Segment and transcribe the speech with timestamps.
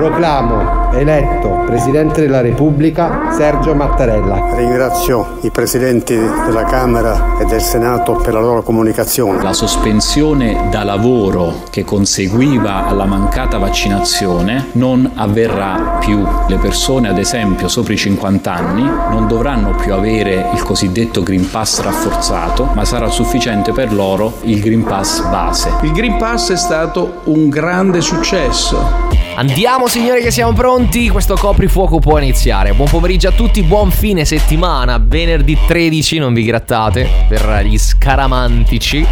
[0.00, 4.54] Proclamo eletto Presidente della Repubblica Sergio Mattarella.
[4.54, 9.42] Ringrazio i Presidenti della Camera e del Senato per la loro comunicazione.
[9.42, 16.26] La sospensione da lavoro che conseguiva alla mancata vaccinazione non avverrà più.
[16.48, 21.50] Le persone, ad esempio, sopra i 50 anni non dovranno più avere il cosiddetto Green
[21.50, 25.70] Pass rafforzato, ma sarà sufficiente per loro il Green Pass base.
[25.82, 29.19] Il Green Pass è stato un grande successo.
[29.40, 32.74] Andiamo signori che siamo pronti, questo coprifuoco può iniziare.
[32.74, 39.06] Buon pomeriggio a tutti, buon fine settimana, venerdì 13, non vi grattate per gli scaramantici.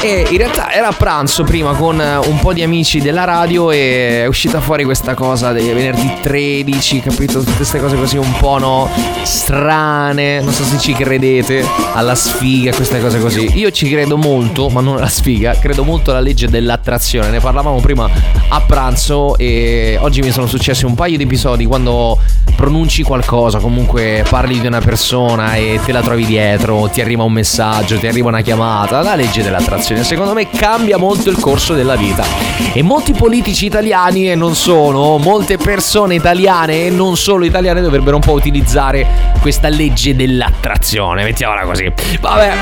[0.00, 4.22] E in realtà era a pranzo prima con un po' di amici della radio e
[4.22, 7.40] è uscita fuori questa cosa dei venerdì 13, capito?
[7.40, 8.88] Tutte queste cose così un po' no
[9.24, 13.58] strane, non so se ci credete alla sfiga, queste cose così.
[13.58, 17.30] Io ci credo molto, ma non alla sfiga, credo molto alla legge dell'attrazione.
[17.30, 18.08] Ne parlavamo prima
[18.48, 19.65] a pranzo e
[20.00, 22.18] oggi mi sono successi un paio di episodi quando
[22.54, 27.32] pronunci qualcosa, comunque parli di una persona e te la trovi dietro, ti arriva un
[27.32, 31.96] messaggio, ti arriva una chiamata, la legge dell'attrazione secondo me cambia molto il corso della
[31.96, 32.24] vita.
[32.72, 38.16] E molti politici italiani e non solo, molte persone italiane e non solo italiane dovrebbero
[38.16, 41.92] un po' utilizzare questa legge dell'attrazione, mettiamola così.
[42.20, 42.52] Vabbè,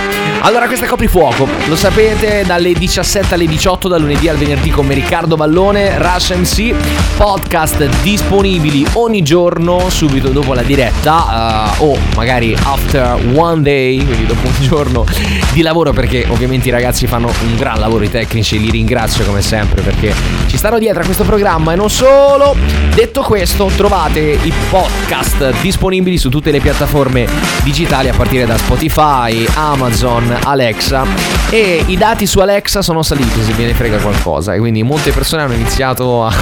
[0.40, 4.86] allora questo è Coprifuoco, lo sapete, dalle 17 alle 18 dal lunedì al venerdì con
[4.86, 6.74] me Riccardo Vallone, Rush MC,
[7.16, 14.26] podcast disponibili ogni giorno subito dopo la diretta uh, o magari after one day, quindi
[14.26, 15.04] dopo un giorno
[15.52, 19.42] di lavoro perché ovviamente i ragazzi fanno un gran lavoro i tecnici, li ringrazio come
[19.42, 20.14] sempre perché
[20.46, 22.56] ci stanno dietro a questo programma e non solo.
[22.94, 27.26] Detto questo, trovate i podcast disponibili su tutte le piattaforme
[27.62, 31.04] digitali a partire da Spotify, Amazon, Alexa
[31.50, 35.12] e i dati su Alexa sono saliti se ve ne frega qualcosa e quindi molte
[35.12, 36.32] persone hanno iniziato a,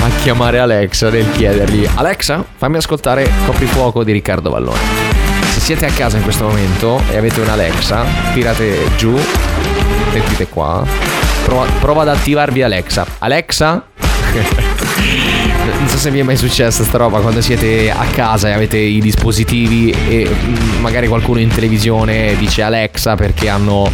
[0.00, 4.78] a chiamare Alexa nel chiedergli Alexa, fammi ascoltare Coprifuoco di Riccardo Vallone.
[5.52, 9.18] Se siete a casa in questo momento e avete un Alexa, tirate giù
[10.12, 10.84] sentite qua.
[11.44, 13.06] Prova, prova ad attivarvi Alexa.
[13.18, 13.84] Alexa?
[15.78, 18.78] non so se vi è mai successa sta roba quando siete a casa e avete
[18.78, 20.28] i dispositivi e
[20.80, 23.90] magari qualcuno in televisione dice Alexa perché hanno,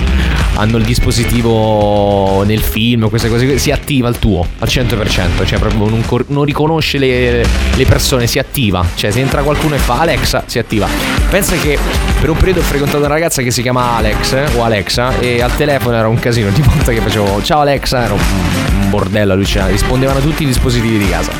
[0.60, 5.88] hanno il dispositivo nel film, queste cose, si attiva il tuo al 100%, cioè proprio
[5.88, 7.44] non, non riconosce le,
[7.75, 11.20] le, persone, si attiva, cioè se entra qualcuno e fa Alexa, si attiva.
[11.31, 11.79] Pensa che
[12.21, 15.41] per un periodo ho frequentato una ragazza che si chiama Alex eh, o Alexa e
[15.41, 18.21] al telefono era un casino, ogni volta che facevo ciao Alexa era un,
[18.81, 21.31] un bordello allucinante, rispondevano tutti i dispositivi di casa.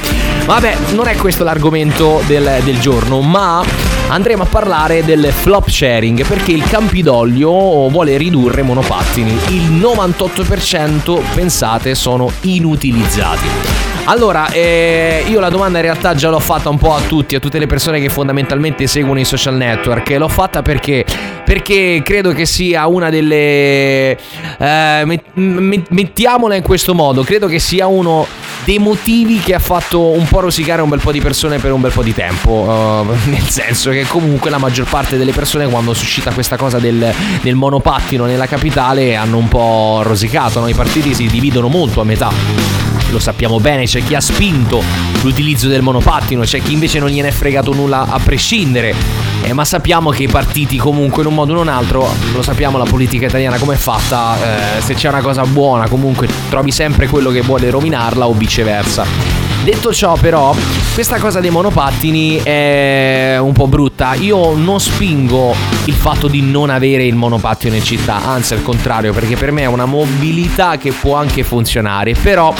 [0.47, 3.65] Vabbè, non è questo l'argomento del, del giorno, ma
[4.09, 9.33] andremo a parlare del flop sharing perché il Campidoglio vuole ridurre monopattini.
[9.49, 13.80] Il 98% pensate sono inutilizzati.
[14.11, 17.39] Allora, eh, io la domanda in realtà già l'ho fatta un po' a tutti, a
[17.39, 20.11] tutte le persone che fondamentalmente seguono i social network.
[20.19, 21.07] L'ho fatta perché?
[21.45, 24.19] Perché credo che sia una delle...
[24.59, 28.27] Eh, mettiamola in questo modo, credo che sia uno
[28.65, 31.81] dei motivi che ha fatto un po' rosicare un bel po' di persone per un
[31.81, 32.51] bel po' di tempo.
[32.51, 37.15] Uh, nel senso che comunque la maggior parte delle persone quando suscita questa cosa del,
[37.43, 40.59] del monopattino nella capitale hanno un po' rosicato.
[40.59, 40.67] No?
[40.67, 44.83] I partiti si dividono molto a metà lo sappiamo bene, c'è chi ha spinto
[45.23, 48.95] l'utilizzo del monopattino, c'è chi invece non gliene è fregato nulla a prescindere.
[49.43, 52.43] Eh, ma sappiamo che i partiti comunque in un modo o in un altro, lo
[52.43, 56.71] sappiamo la politica italiana come è fatta, eh, se c'è una cosa buona comunque trovi
[56.71, 59.41] sempre quello che vuole rovinarla o viceversa.
[59.63, 60.55] Detto ciò, però,
[60.95, 64.15] questa cosa dei monopattini è un po' brutta.
[64.15, 65.55] Io non spingo
[65.85, 69.63] il fatto di non avere il monopattino in città, anzi al contrario, perché per me
[69.63, 72.55] è una mobilità che può anche funzionare, però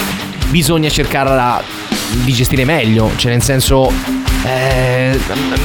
[0.51, 1.63] bisogna cercarla
[2.25, 3.91] di gestire meglio, cioè nel senso
[4.43, 5.19] eh,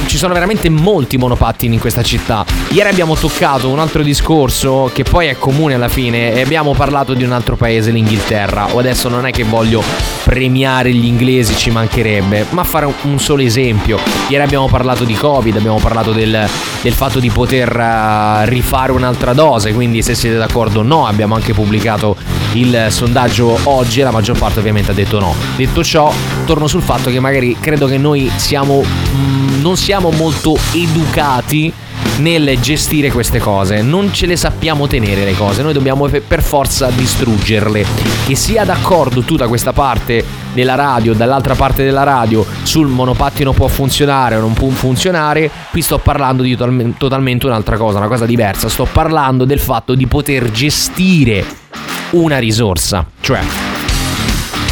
[0.05, 2.45] ci sono veramente molti monopattini in questa città.
[2.69, 7.13] Ieri abbiamo toccato un altro discorso che poi è comune alla fine e abbiamo parlato
[7.13, 8.73] di un altro paese, l'Inghilterra.
[8.73, 9.83] O adesso non è che voglio
[10.23, 13.99] premiare gli inglesi, ci mancherebbe, ma fare un solo esempio.
[14.27, 16.47] Ieri abbiamo parlato di Covid, abbiamo parlato del,
[16.81, 21.53] del fatto di poter uh, rifare un'altra dose, quindi se siete d'accordo no, abbiamo anche
[21.53, 22.15] pubblicato
[22.53, 25.33] il sondaggio oggi e la maggior parte ovviamente ha detto no.
[25.55, 26.11] Detto ciò,
[26.45, 31.71] torno sul fatto che magari credo che noi siamo siamo, mh, non siamo molto educati
[32.17, 36.89] nel gestire queste cose, non ce le sappiamo tenere le cose, noi dobbiamo per forza
[36.89, 37.85] distruggerle.
[38.25, 40.23] Che sia d'accordo tu da questa parte
[40.53, 45.81] della radio, dall'altra parte della radio, sul monopattino può funzionare o non può funzionare, qui
[45.81, 46.57] sto parlando di
[46.97, 51.45] totalmente un'altra cosa, una cosa diversa, sto parlando del fatto di poter gestire
[52.11, 53.66] una risorsa, cioè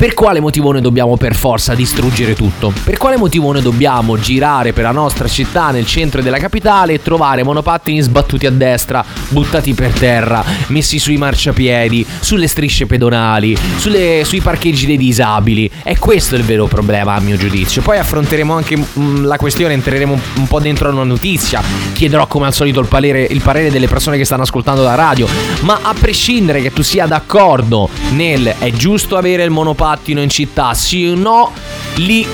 [0.06, 2.72] per quale motivo noi dobbiamo per forza distruggere tutto?
[2.84, 7.02] Per quale motivo noi dobbiamo girare per la nostra città nel centro della capitale e
[7.02, 14.22] trovare monopattini sbattuti a destra, buttati per terra, messi sui marciapiedi, sulle strisce pedonali, sulle,
[14.26, 15.72] sui parcheggi dei disabili?
[15.82, 17.82] E questo è il vero problema a mio giudizio.
[17.82, 21.64] Poi affronteremo anche mh, mm, la questione, entreremo un, un, po' dentro una notizia,
[21.94, 25.28] chiederò come al solito il parere, il parere delle persone che stanno ascoltando la radio,
[25.62, 30.30] ma a prescindere che tu sia d'accordo nel è giusto avere il monopattino, monopattino in
[30.30, 31.52] città, sì o no,
[31.96, 32.28] lì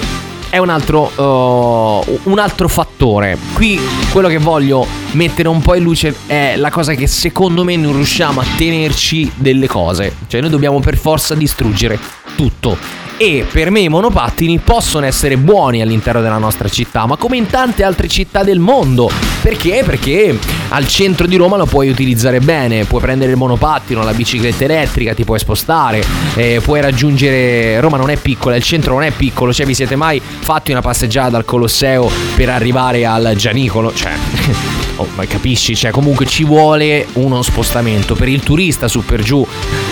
[0.49, 3.37] è un altro, uh, un altro fattore.
[3.53, 3.79] Qui
[4.11, 7.93] quello che voglio mettere un po' in luce è la cosa che secondo me non
[7.93, 10.15] riusciamo a tenerci delle cose.
[10.27, 11.97] Cioè noi dobbiamo per forza distruggere
[12.35, 12.77] tutto
[13.17, 17.47] e per me i monopattini possono essere buoni all'interno della nostra città, ma come in
[17.47, 19.30] tante altre città del mondo.
[19.41, 19.81] Perché?
[19.83, 20.37] Perché
[20.69, 25.13] al centro di Roma lo puoi utilizzare bene, puoi prendere il monopattino, la bicicletta elettrica,
[25.13, 26.03] ti puoi spostare,
[26.35, 27.79] eh, puoi raggiungere...
[27.79, 30.81] Roma non è piccola, il centro non è piccolo, cioè vi siete mai fatti una
[30.81, 33.93] passeggiata dal Colosseo per arrivare al Gianicolo?
[33.93, 34.11] Cioè...
[34.97, 35.75] Oh, ma capisci?
[35.75, 38.13] Cioè, comunque ci vuole uno spostamento.
[38.13, 39.43] Per il turista su per giù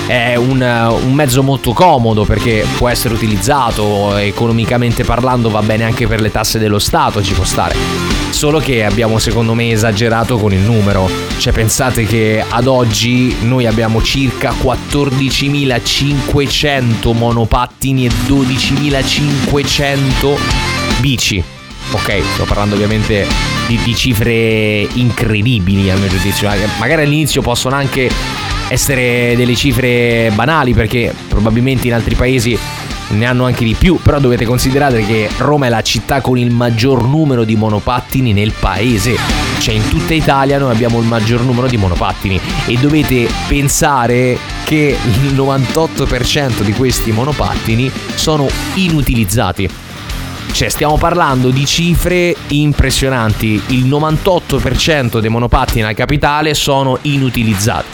[0.06, 6.06] è un, un mezzo molto comodo perché può essere utilizzato economicamente parlando, va bene anche
[6.06, 8.19] per le tasse dello Stato, ci può stare.
[8.40, 11.10] Solo che abbiamo secondo me esagerato con il numero.
[11.40, 20.38] Cioè pensate che ad oggi noi abbiamo circa 14.500 monopattini e 12.500
[21.02, 21.44] bici.
[21.92, 23.28] Ok, sto parlando ovviamente
[23.68, 26.50] di, di cifre incredibili a mio giudizio.
[26.80, 28.10] Magari all'inizio possono anche
[28.70, 32.58] essere delle cifre banali perché probabilmente in altri paesi
[33.10, 36.52] ne hanno anche di più, però dovete considerare che Roma è la città con il
[36.52, 39.16] maggior numero di monopattini nel paese,
[39.60, 44.98] cioè in tutta Italia noi abbiamo il maggior numero di monopattini e dovete pensare che
[45.04, 49.70] il 98% di questi monopattini sono inutilizzati.
[50.52, 53.62] Cioè, stiamo parlando di cifre impressionanti.
[53.68, 57.86] Il 98% dei monopattini nella capitale sono inutilizzati.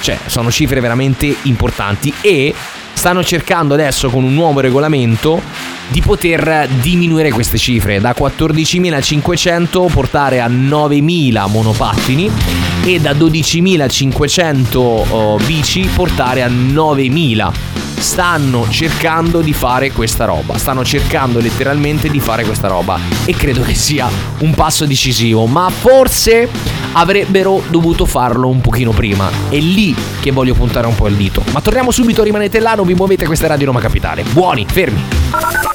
[0.00, 2.54] Cioè, sono cifre veramente importanti e
[2.92, 5.40] stanno cercando adesso con un nuovo regolamento
[5.88, 15.88] di poter diminuire queste cifre da 14.500 portare a 9.000 monopattini e da 12.500 bici
[15.94, 20.56] portare a 9.000 stanno cercando di fare questa roba.
[20.56, 22.98] Stanno cercando letteralmente di fare questa roba.
[23.24, 24.08] E credo che sia
[24.38, 25.46] un passo decisivo.
[25.46, 26.48] Ma forse
[26.92, 29.30] avrebbero dovuto farlo un pochino prima.
[29.48, 31.42] È lì che voglio puntare un po' il dito.
[31.52, 34.22] Ma torniamo subito, rimanete là, non vi muovete, questa è Radio Roma Capitale.
[34.22, 35.69] Buoni, fermi.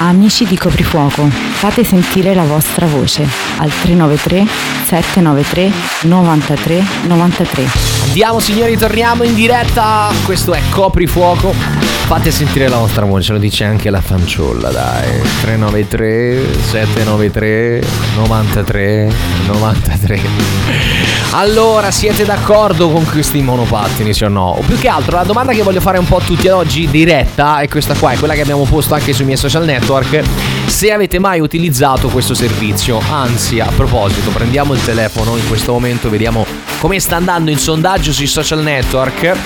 [0.00, 3.26] Amici di Coprifuoco, fate sentire la vostra voce
[3.58, 4.46] al 393
[4.84, 8.07] 793 93 93.
[8.20, 10.10] Andiamo signori, torniamo in diretta.
[10.24, 11.52] Questo è Coprifuoco.
[11.52, 15.20] Fate sentire la vostra voce, lo dice anche la fanciulla, dai.
[15.42, 17.82] 393 793
[18.16, 19.12] 93
[19.46, 20.20] 93.
[21.30, 24.48] Allora, siete d'accordo con questi monopattini, sì o no?
[24.48, 26.88] O più che altro, la domanda che voglio fare un po' a tutti ad oggi
[26.88, 30.24] diretta è questa qua, è quella che abbiamo posto anche sui miei social network.
[30.68, 36.10] Se avete mai utilizzato questo servizio, anzi, a proposito, prendiamo il telefono in questo momento,
[36.10, 36.46] vediamo
[36.78, 39.36] come sta andando il sondaggio sui social network.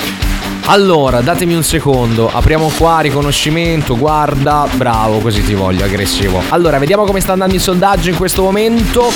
[0.67, 6.43] Allora, datemi un secondo, apriamo qua, riconoscimento, guarda, bravo, così ti voglio, aggressivo.
[6.51, 9.11] Allora, vediamo come sta andando il sondaggio in questo momento.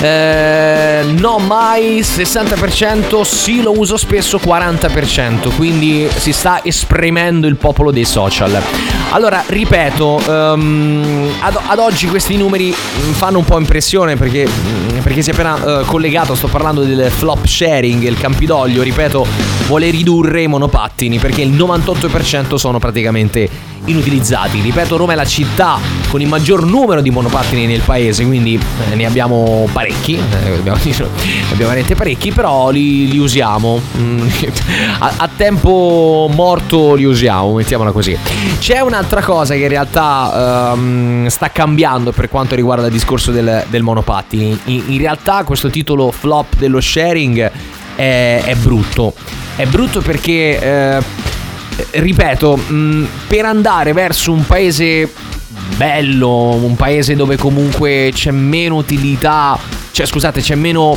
[0.00, 7.92] Eh, no, mai 60%, sì, lo uso spesso 40%, quindi si sta esprimendo il popolo
[7.92, 9.03] dei social.
[9.14, 14.98] Allora, ripeto, um, ad, ad, oggi questi numeri mm, fanno un po' impressione perché, mm,
[15.02, 19.24] perché si è appena uh, collegato, sto parlando del flop sharing, il Campidoglio, ripeto,
[19.66, 24.60] vuole ridurre i monopattini perché il 98% sono praticamente inutilizzati.
[24.60, 25.78] Ripeto, Roma è la città
[26.08, 28.58] con il maggior numero di monopattini nel paese, quindi
[28.90, 31.10] eh, ne abbiamo parecchi, eh, abbiamo, abbiamo
[31.56, 33.80] veramente parecchi, però li, li usiamo.
[33.98, 34.28] Mm,
[35.00, 38.16] a, a, tempo morto li usiamo, mettiamola così.
[38.58, 43.64] C'è un'altra cosa che in realtà um, sta cambiando per quanto riguarda il discorso del,
[43.68, 44.58] del monopattini.
[44.66, 47.50] In, in, realtà questo titolo flop dello sharing
[47.94, 49.14] è, è brutto.
[49.56, 50.58] È brutto perché...
[50.60, 51.32] Eh,
[51.90, 55.10] ripeto, mh, mm, per andare verso un paese
[55.76, 59.58] bello, un paese dove comunque c'è meno utilità,
[59.90, 60.96] cioè scusate, c'è meno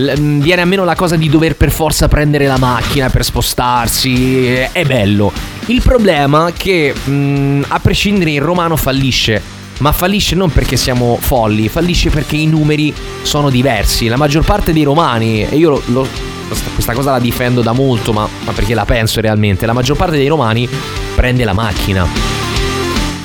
[0.00, 4.46] mm, viene a meno la cosa di dover per forza prendere la macchina per spostarsi,
[4.46, 5.32] è bello.
[5.66, 9.56] Il problema è che mh, mm, a prescindere il romano fallisce.
[9.78, 12.92] Ma fallisce non perché siamo folli, fallisce perché i numeri
[13.22, 14.08] sono diversi.
[14.08, 16.08] La maggior parte dei romani, e io lo, lo
[16.74, 20.16] questa cosa la difendo da molto, ma, ma perché la penso realmente, la maggior parte
[20.16, 20.68] dei romani
[21.14, 22.38] prende la macchina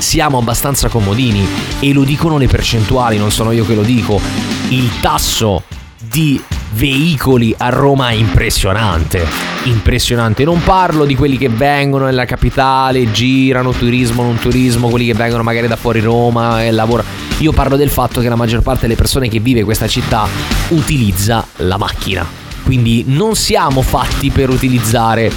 [0.03, 1.47] siamo abbastanza comodini
[1.79, 4.19] e lo dicono le percentuali, non sono io che lo dico.
[4.67, 5.63] Il tasso
[5.97, 6.39] di
[6.73, 9.25] veicoli a Roma è impressionante.
[9.63, 10.43] Impressionante.
[10.43, 15.43] Non parlo di quelli che vengono nella capitale, girano, turismo, non turismo, quelli che vengono
[15.43, 17.07] magari da fuori Roma e lavorano.
[17.39, 20.27] Io parlo del fatto che la maggior parte delle persone che vive questa città
[20.69, 25.31] utilizza la macchina quindi non siamo fatti per utilizzare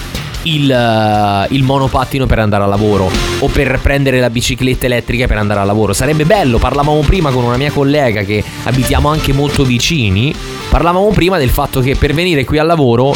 [0.47, 5.39] il, uh, il, monopattino per andare al lavoro o per prendere la bicicletta elettrica per
[5.39, 5.93] andare al lavoro.
[5.93, 10.35] Sarebbe bello, parlavamo prima con una mia collega che abitiamo anche molto vicini,
[10.69, 13.15] parlavamo prima del fatto che per venire qui al lavoro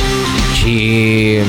[0.55, 1.41] ci,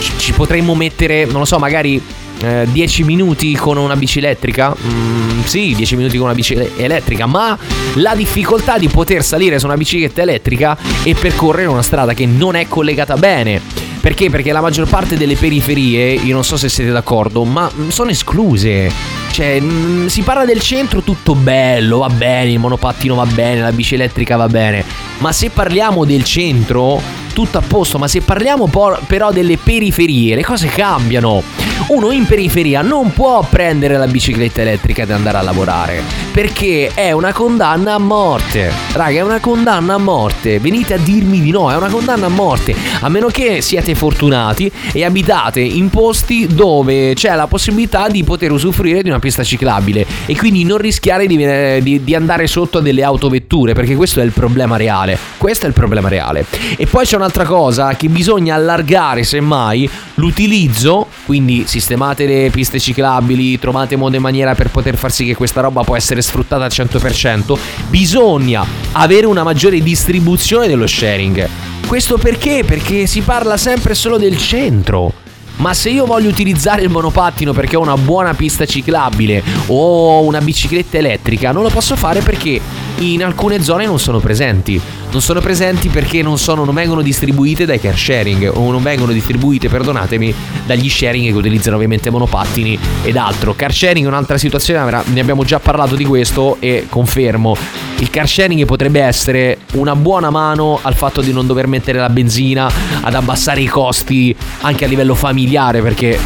[0.00, 2.00] ci, ci potremmo mettere, non lo so, magari
[2.42, 4.74] 10 eh, minuti con una bici elettrica?
[4.74, 7.56] Mm, sì, 10 minuti con una bici elettrica, ma
[7.94, 12.56] la difficoltà di poter salire su una bicicletta elettrica e percorrere una strada che non
[12.56, 13.81] è collegata bene.
[14.02, 14.30] Perché?
[14.30, 18.90] Perché la maggior parte delle periferie, io non so se siete d'accordo, ma sono escluse.
[19.30, 23.60] Cioè, mh, mm, si parla del centro, tutto bello, va bene, il monopattino va bene,
[23.60, 24.84] la bici elettrica va bene.
[25.18, 27.00] Ma se parliamo del centro,
[27.32, 27.96] tutto a posto.
[27.98, 28.68] Ma se parliamo
[29.06, 31.44] però delle periferie, le cose cambiano
[31.88, 37.12] uno in periferia non può prendere la bicicletta elettrica ed andare a lavorare perché è
[37.12, 38.72] una condanna a morte.
[38.92, 40.58] Raga, è una condanna a morte.
[40.58, 42.74] Venite a dirmi di no, è una condanna a morte.
[43.00, 48.50] A meno che siete fortunati e abitate in posti dove c'è la possibilità di poter
[48.50, 51.36] usufruire di una pista ciclabile e quindi non rischiare di,
[51.82, 55.18] di, di andare sotto a delle autovetture perché questo è il problema reale.
[55.36, 56.46] Questo è il problema reale.
[56.76, 63.58] E poi c'è un'altra cosa che bisogna allargare semmai l'utilizzo, quindi sistemate le piste ciclabili,
[63.58, 66.70] trovate modo e maniera per poter far sì che questa roba può essere sfruttata al
[66.70, 68.62] 100%, bisogna
[68.92, 71.48] avere una maggiore distribuzione dello sharing.
[71.86, 72.62] Questo perché?
[72.62, 75.14] Perché si parla sempre solo del centro.
[75.56, 80.40] Ma se io voglio utilizzare il monopattino perché ho una buona pista ciclabile o una
[80.40, 82.60] bicicletta elettrica, non lo posso fare perché
[82.98, 84.80] in alcune zone non sono presenti.
[85.10, 89.12] Non sono presenti perché non, sono, non vengono distribuite dai car sharing o non vengono
[89.12, 90.34] distribuite, perdonatemi,
[90.64, 93.54] dagli sharing che utilizzano ovviamente monopattini ed altro.
[93.54, 97.56] Car sharing è un'altra situazione, ne abbiamo già parlato di questo e confermo.
[97.98, 102.08] Il car sharing potrebbe essere una buona mano al fatto di non dover mettere la
[102.08, 102.70] benzina,
[103.00, 106.18] ad abbassare i costi anche a livello familiare perché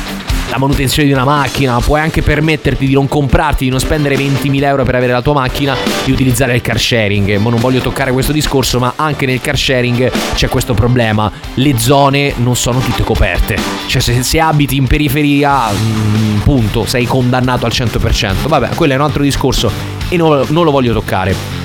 [0.50, 4.62] la manutenzione di una macchina, puoi anche permetterti di non comprarti, di non spendere 20.000
[4.62, 7.36] euro per avere la tua macchina, di utilizzare il car sharing.
[7.36, 11.30] Ma non voglio toccare questo discorso, ma anche nel car sharing c'è questo problema.
[11.54, 13.58] Le zone non sono tutte coperte.
[13.86, 18.46] Cioè se, se abiti in periferia, mh, mm, punto, sei condannato al 100%.
[18.46, 19.70] Vabbè, quello è un altro discorso
[20.08, 21.55] e non, non lo voglio toccare.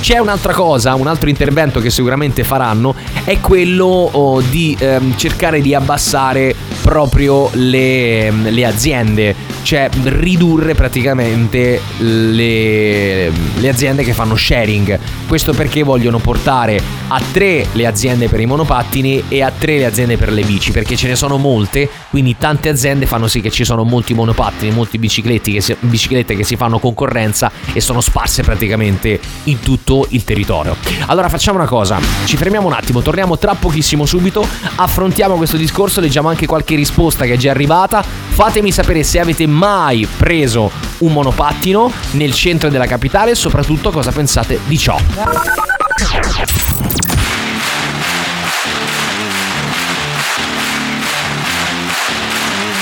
[0.00, 5.60] C'è un'altra cosa, un altro intervento che sicuramente faranno, è quello oh, di ehm, cercare
[5.60, 14.98] di abbassare proprio le, le aziende cioè ridurre praticamente le, le, aziende che fanno sharing.
[15.26, 19.84] Questo perché vogliono portare a tre le aziende per i monopattini e a tre le
[19.84, 23.50] aziende per le bici, perché ce ne sono molte, quindi tante aziende fanno sì che
[23.50, 28.00] ci sono molti monopattini, molti bicicletti che si, biciclette che si fanno concorrenza e sono
[28.00, 30.76] sparse praticamente in tutto il territorio.
[31.06, 36.00] Allora facciamo una cosa, ci fermiamo un attimo, torniamo tra pochissimo subito, affrontiamo questo discorso,
[36.00, 41.12] leggiamo anche qualche risposta che è già arrivata, fatemi sapere se avete mai preso un
[41.12, 44.96] monopattino nel centro della capitale e soprattutto cosa pensate di ciò.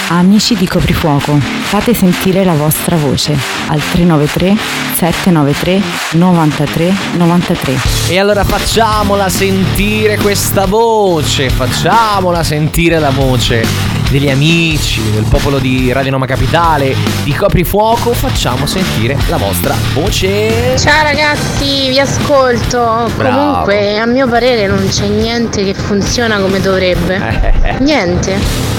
[0.08, 3.36] Amici di Coprifuoco, fate sentire la vostra voce
[3.66, 4.56] al 393
[4.94, 5.82] 793
[6.12, 7.74] 93 93.
[8.10, 13.66] E allora facciamola sentire questa voce, facciamola sentire la voce
[14.08, 16.94] degli amici, del popolo di Radio Noma Capitale,
[17.24, 20.78] di Coprifuoco, facciamo sentire la vostra voce.
[20.78, 23.10] Ciao ragazzi, vi ascolto.
[23.16, 23.36] Bravo.
[23.36, 27.54] Comunque, a mio parere non c'è niente che funziona come dovrebbe.
[27.80, 28.76] Niente.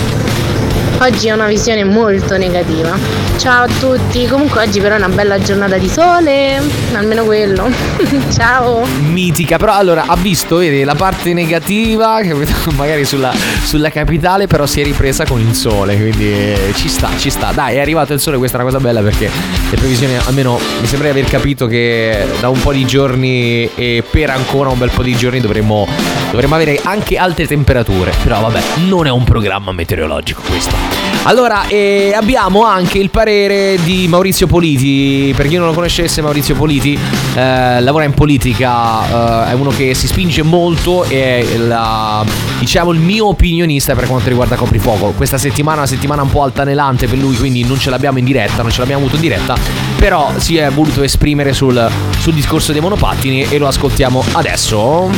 [1.00, 2.98] Oggi ho una visione molto negativa.
[3.38, 4.26] Ciao a tutti.
[4.26, 6.60] Comunque oggi però è una bella giornata di sole,
[6.94, 7.70] almeno quello.
[8.34, 8.84] Ciao.
[9.02, 12.20] Mitica, però allora ha visto vedi, la parte negativa,
[12.76, 13.32] magari sulla,
[13.64, 17.52] sulla capitale, però si è ripresa con il sole, quindi eh, ci sta, ci sta.
[17.52, 19.30] Dai, è arrivato il sole, questa è una cosa bella perché
[19.70, 24.04] le previsioni, almeno mi sembra di aver capito che da un po' di giorni e
[24.10, 25.88] per ancora un bel po' di giorni dovremmo,
[26.32, 28.12] dovremmo avere anche alte temperature.
[28.24, 30.87] Però vabbè, non è un programma meteorologico questo.
[31.28, 35.34] Allora, eh, abbiamo anche il parere di Maurizio Politi.
[35.36, 36.98] Per chi non lo conoscesse, Maurizio Politi
[37.36, 42.24] eh, lavora in politica, eh, è uno che si spinge molto e è la-
[42.60, 45.12] diciamo il mio opinionista per quanto riguarda Coprifuoco.
[45.18, 48.24] Questa settimana è una settimana un po' altanelante per lui, quindi non ce l'abbiamo in
[48.24, 49.58] diretta, non ce l'abbiamo avuto in diretta,
[49.98, 55.10] però si è voluto esprimere sul, sul discorso dei monopattini e lo ascoltiamo adesso.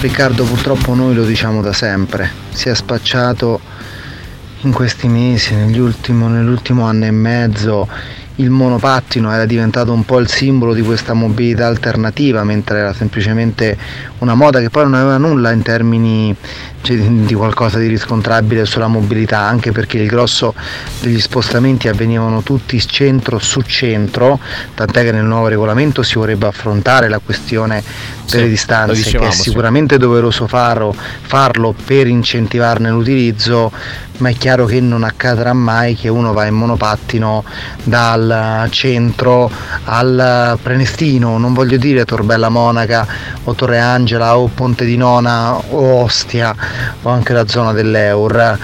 [0.00, 3.58] Riccardo, purtroppo noi lo diciamo da sempre, si è spacciato
[4.60, 7.88] in questi mesi, nell'ultimo anno e mezzo,
[8.36, 13.76] il monopattino era diventato un po' il simbolo di questa mobilità alternativa, mentre era semplicemente
[14.18, 16.34] una moda che poi non aveva nulla in termini
[16.94, 20.54] di qualcosa di riscontrabile sulla mobilità, anche perché il grosso
[21.00, 24.38] degli spostamenti avvenivano tutti centro su centro,
[24.74, 29.02] tant'è che nel nuovo regolamento si vorrebbe affrontare la questione Sì, delle lo distanze, che
[29.02, 29.42] dicevamo, è sì.
[29.42, 33.72] sicuramente doveroso farlo, farlo per incentivarne l'utilizzo,
[34.18, 37.44] ma è chiaro che non accadrà mai che uno va in monopattino
[37.84, 39.50] dal centro
[39.84, 43.06] al Prenestino, non voglio dire Torbella Monaca
[43.44, 46.54] o Torre Angela o Ponte di Nona o Ostia
[47.02, 48.58] o anche la zona dell'Eur.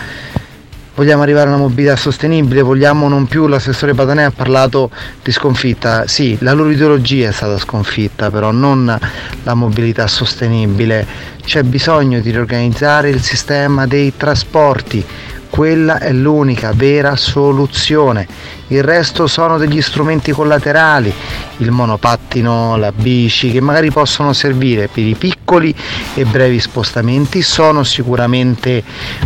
[0.95, 4.91] Vogliamo arrivare a una mobilità sostenibile, vogliamo non più, l'assessore Patanè ha parlato
[5.23, 8.99] di sconfitta, sì, la loro ideologia è stata sconfitta, però non
[9.43, 11.07] la mobilità sostenibile.
[11.43, 15.03] C'è bisogno di riorganizzare il sistema dei trasporti,
[15.49, 18.27] quella è l'unica vera soluzione.
[18.73, 21.13] Il resto sono degli strumenti collaterali,
[21.59, 25.75] il monopattino, la bici, che magari possono servire per i piccoli
[26.15, 28.83] e brevi spostamenti, sono sicuramente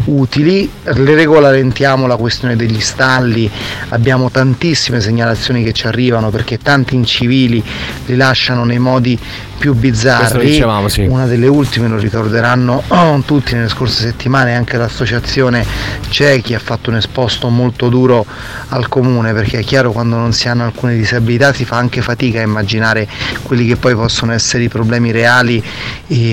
[0.06, 0.68] utili.
[0.82, 3.48] Le regolamentiamo la questione degli stalli,
[3.90, 7.62] abbiamo tantissime segnalazioni che ci arrivano perché tanti incivili
[8.06, 9.16] li lasciano nei modi
[9.58, 10.46] più bizzarri.
[10.46, 11.02] dicevamo, sì.
[11.02, 15.64] Una delle ultime lo ricorderanno oh, tutti nelle scorse settimane, anche l'associazione
[16.08, 18.24] Cechi ha fatto un esposto molto duro
[18.68, 22.40] al comune perché è chiaro quando non si hanno alcune disabilità si fa anche fatica
[22.40, 23.06] a immaginare
[23.42, 25.62] quelli che poi possono essere i problemi reali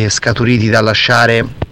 [0.07, 1.62] scaturiti dal lasciare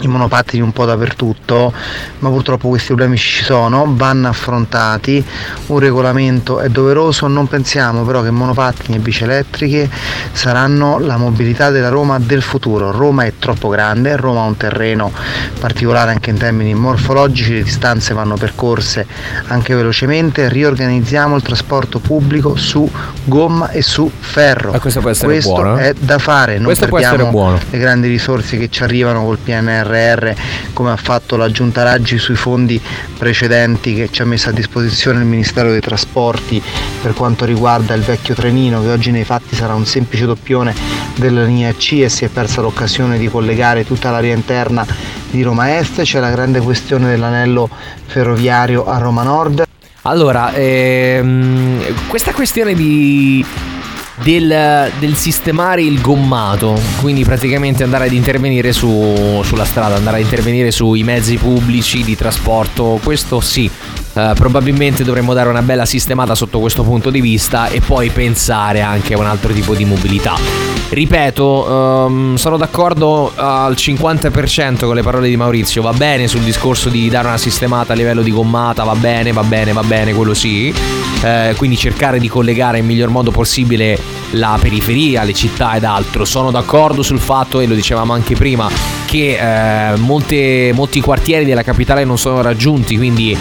[0.00, 1.72] i monopattini un po' dappertutto,
[2.18, 5.24] ma purtroppo questi problemi ci sono, vanno affrontati,
[5.66, 9.88] un regolamento è doveroso, non pensiamo però che monopattini e bici elettriche
[10.32, 12.90] saranno la mobilità della Roma del futuro.
[12.90, 15.12] Roma è troppo grande, Roma ha un terreno
[15.58, 19.06] particolare anche in termini morfologici, le distanze vanno percorse
[19.46, 22.88] anche velocemente, riorganizziamo il trasporto pubblico su
[23.24, 24.72] gomma e su ferro.
[24.72, 25.90] Ma questo può essere Questo buono, eh?
[25.90, 29.38] è da fare, non Questo perdiamo le grandi risorse che ci arrivano col
[29.86, 30.30] PNRR
[30.72, 32.80] come ha fatto la Giunta Raggi sui fondi
[33.16, 36.62] precedenti che ci ha messo a disposizione il Ministero dei Trasporti
[37.00, 40.74] per quanto riguarda il vecchio trenino che oggi nei fatti sarà un semplice doppione
[41.16, 44.86] della linea C e si è persa l'occasione di collegare tutta l'area interna
[45.30, 47.68] di Roma Est, c'è la grande questione dell'anello
[48.06, 49.64] ferroviario a Roma Nord.
[50.02, 53.44] Allora, ehm, questa questione di
[54.22, 60.22] del, del sistemare il gommato, quindi praticamente andare ad intervenire su- sulla strada, andare ad
[60.22, 63.70] intervenire sui mezzi pubblici di trasporto, questo sì.
[64.14, 68.80] eh, probabilmente dovremmo dare una bella sistemata sotto questo punto di vista e poi pensare
[68.80, 70.75] anche a un altro tipo di mobilità.
[70.88, 76.88] Ripeto, ehm, sono d'accordo al 50% con le parole di Maurizio, va bene sul discorso
[76.88, 80.32] di dare una sistemata a livello di gommata, va bene, va bene, va bene, quello
[80.32, 80.72] sì.
[81.22, 83.98] Eh, quindi cercare di collegare nel miglior modo possibile
[84.32, 86.24] la periferia, le città ed altro.
[86.24, 88.70] Sono d'accordo sul fatto, e lo dicevamo anche prima,
[89.06, 93.36] che eh, molte- molti quartieri della capitale non sono raggiunti, quindi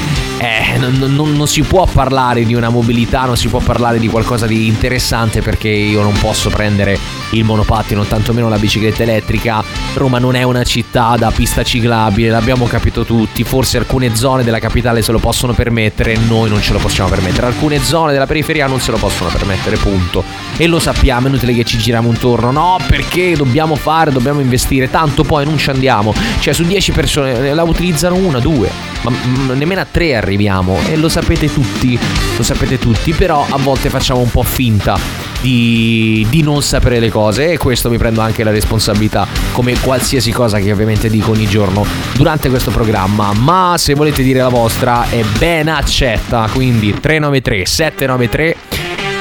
[0.45, 4.08] eh, non, non, non si può parlare di una mobilità, non si può parlare di
[4.08, 6.99] qualcosa di interessante perché io non posso prendere
[7.31, 9.63] il monopattino, tantomeno la bicicletta elettrica.
[9.95, 13.43] Roma non è una città da pista ciclabile, l'abbiamo capito tutti.
[13.43, 17.47] Forse alcune zone della capitale se lo possono permettere, noi non ce lo possiamo permettere.
[17.47, 20.23] Alcune zone della periferia non se lo possono permettere, punto.
[20.58, 22.51] E lo sappiamo, è inutile che ci giriamo intorno.
[22.51, 26.13] No, perché dobbiamo fare, dobbiamo investire, tanto poi non ci andiamo.
[26.39, 28.69] Cioè, su 10 persone la utilizzano una, due,
[29.01, 30.77] ma mm, nemmeno a tre arriviamo.
[30.87, 31.97] E lo sapete tutti,
[32.37, 34.97] lo sapete tutti, però a volte facciamo un po' finta
[35.41, 40.31] di, di, non sapere le cose e questo mi prendo anche la responsabilità come qualsiasi
[40.31, 45.07] cosa che ovviamente dico ogni giorno durante questo programma ma se volete dire la vostra
[45.09, 48.55] è ben accetta quindi 393 793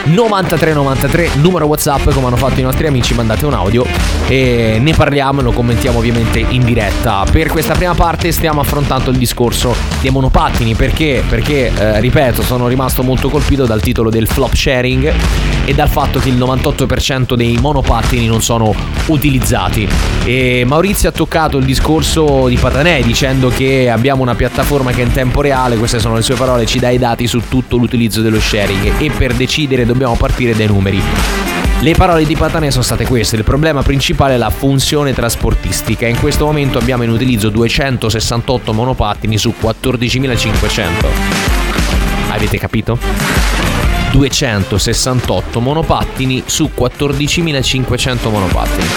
[0.06, 3.86] 9393 numero whatsapp come hanno fatto i nostri amici mandate un audio
[4.28, 7.24] e ne parliamo e lo commentiamo ovviamente in diretta.
[7.30, 11.22] Per questa prima parte stiamo affrontando il discorso dei monopattini perché?
[11.26, 15.12] Perché eh, ripeto sono rimasto molto colpito dal titolo del flop sharing
[15.64, 18.74] e dal fatto che il 98% dei monopattini non sono
[19.06, 19.88] utilizzati.
[20.24, 25.12] E Maurizio ha toccato il discorso di Patanè dicendo che abbiamo una piattaforma che in
[25.12, 28.40] tempo reale queste sono le sue parole ci dà i dati su tutto l'utilizzo dello
[28.40, 29.00] sharing.
[29.00, 31.00] E per decidere dobbiamo partire dai numeri.
[31.80, 36.06] Le parole di Patanè sono state queste, il problema principale è la funzione trasportistica.
[36.06, 41.06] In questo momento abbiamo in utilizzo 268 monopattini su 14.500.
[42.30, 42.98] Avete capito?
[44.10, 48.88] 268 monopattini su 14.500 monopattini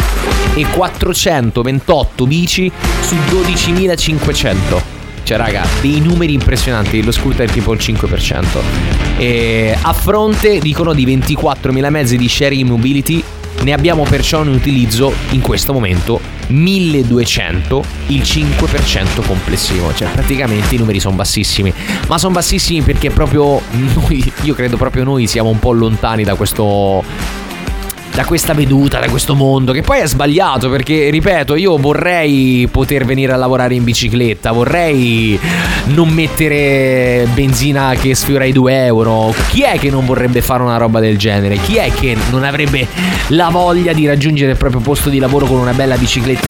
[0.55, 4.96] e 428 bici su 12.500.
[5.27, 7.03] Cioè, raga, dei numeri impressionanti.
[7.03, 8.61] Lo scooter tipo il 5%.
[9.17, 13.21] E a fronte, dicono, di 24.000 mezzi di sharing mobility,
[13.63, 19.93] ne abbiamo perciò in utilizzo in questo momento 1200, il 5% complessivo.
[19.93, 21.73] Cioè, praticamente i numeri sono bassissimi.
[22.07, 26.35] Ma sono bassissimi perché proprio noi, io credo proprio noi siamo un po' lontani da
[26.35, 27.03] questo
[28.17, 33.05] da questa veduta, da questo mondo, che poi è sbagliato perché, ripeto, io vorrei poter
[33.05, 35.39] venire a lavorare in bicicletta, vorrei
[35.93, 39.31] non mettere benzina che sfiora i 2 euro.
[39.49, 41.57] Chi è che non vorrebbe fare una roba del genere?
[41.57, 42.87] Chi è che non avrebbe
[43.27, 46.46] la voglia di raggiungere il proprio posto di lavoro con una bella bicicletta?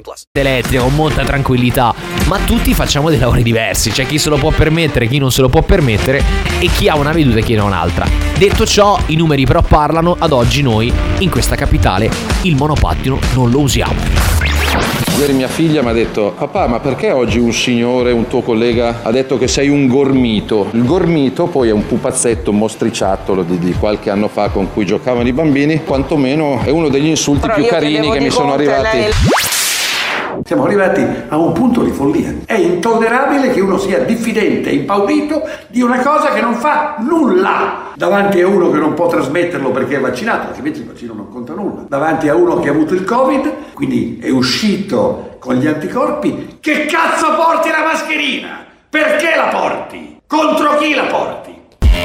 [0.00, 0.24] plus.
[0.32, 1.94] Elettrica con molta tranquillità,
[2.26, 3.90] ma tutti facciamo dei lavori diversi.
[3.90, 6.22] C'è chi se lo può permettere, chi non se lo può permettere
[6.58, 8.06] e chi ha una veduta e chi ne ha un'altra.
[8.36, 10.16] Detto ciò, i numeri però parlano.
[10.18, 12.10] Ad oggi noi in questa capitale
[12.42, 14.42] il monopattino non lo usiamo.
[15.18, 19.00] Ieri mia figlia mi ha detto, papà ma perché oggi un signore, un tuo collega,
[19.04, 20.70] ha detto che sei un gormito?
[20.72, 24.84] Il gormito poi è un pupazzetto, un mostriciattolo di, di qualche anno fa con cui
[24.84, 28.96] giocavano i bambini, quantomeno è uno degli insulti Però più carini che mi sono arrivati.
[28.96, 29.12] lei-
[30.44, 32.34] Siamo arrivati a un punto di follia.
[32.44, 38.40] È intollerabile che uno sia diffidente, impaurito di una cosa che non fa nulla davanti
[38.40, 41.84] a uno che non può trasmetterlo perché è vaccinato, altrimenti il vaccino non conta nulla.
[41.88, 46.86] Davanti a uno che ha avuto il Covid, quindi è uscito con gli anticorpi, che
[46.86, 48.64] cazzo porti la mascherina?
[48.88, 50.20] Perché la porti?
[50.26, 51.43] Contro chi la porti?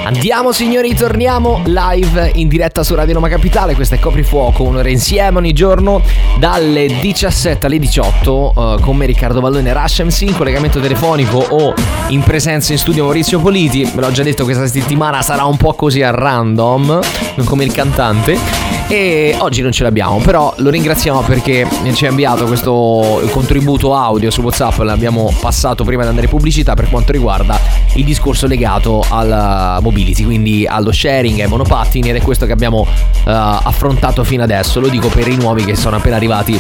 [0.03, 5.37] Andiamo signori, torniamo live in diretta su Radio Roma Capitale, questo è Coprifuoco, un'ora insieme
[5.37, 6.01] ogni giorno
[6.39, 11.73] dalle 17 alle 18 eh, con me Riccardo Vallone Rush MC in collegamento telefonico o
[12.07, 15.73] in presenza in studio Maurizio Politi, ve l'ho già detto questa settimana sarà un po'
[15.73, 16.99] così a random,
[17.43, 22.45] come il cantante e oggi non ce l'abbiamo, però lo ringraziamo perché ci ha inviato
[22.45, 27.59] questo contributo audio su WhatsApp, l'abbiamo passato prima di andare in pubblicità per quanto riguarda
[27.93, 32.87] il discorso legato alla mobility, quindi allo sharing, ai monopattini ed è questo che abbiamo
[32.87, 36.59] eh, affrontato fino adesso, lo dico per i nuovi che sono appena arrivati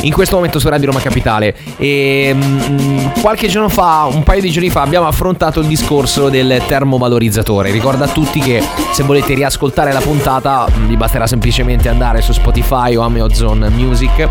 [0.00, 1.54] in questo momento su Radio Roma Capitale.
[1.76, 6.60] E mm, qualche giorno fa, un paio di giorni fa abbiamo affrontato il discorso del
[6.66, 8.60] termovalorizzatore, ricordo a tutti che
[8.90, 14.28] se volete riascoltare la puntata mm, vi basterà semplicemente andare su Spotify o Amazon Music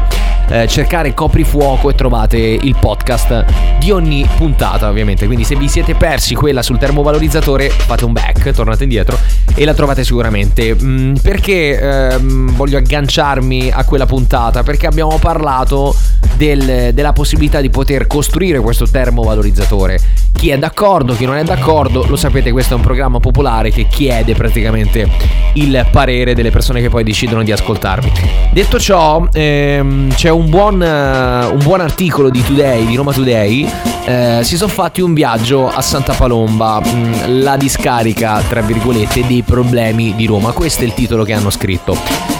[0.49, 3.45] eh, cercare coprifuoco e trovate il podcast
[3.79, 5.25] di ogni puntata ovviamente.
[5.25, 9.17] Quindi se vi siete persi quella sul termovalorizzatore fate un back, tornate indietro
[9.55, 10.75] e la trovate sicuramente.
[10.75, 14.63] Mm, perché ehm, voglio agganciarmi a quella puntata?
[14.63, 15.95] Perché abbiamo parlato
[16.35, 19.99] del, della possibilità di poter costruire questo termovalorizzatore.
[20.31, 23.87] Chi è d'accordo, chi non è d'accordo, lo sapete, questo è un programma popolare che
[23.87, 25.09] chiede praticamente
[25.53, 28.11] il parere delle persone che poi decidono di ascoltarmi.
[28.51, 33.69] Detto ciò, ehm, c'è un buon, eh, un buon, articolo di Today, di Roma Today.
[34.05, 39.25] Eh, si sono fatti un viaggio a Santa Palomba, mh, mm, la discarica, tra virgolette,
[39.25, 40.51] dei problemi di Roma.
[40.51, 41.97] Questo è il titolo che hanno scritto.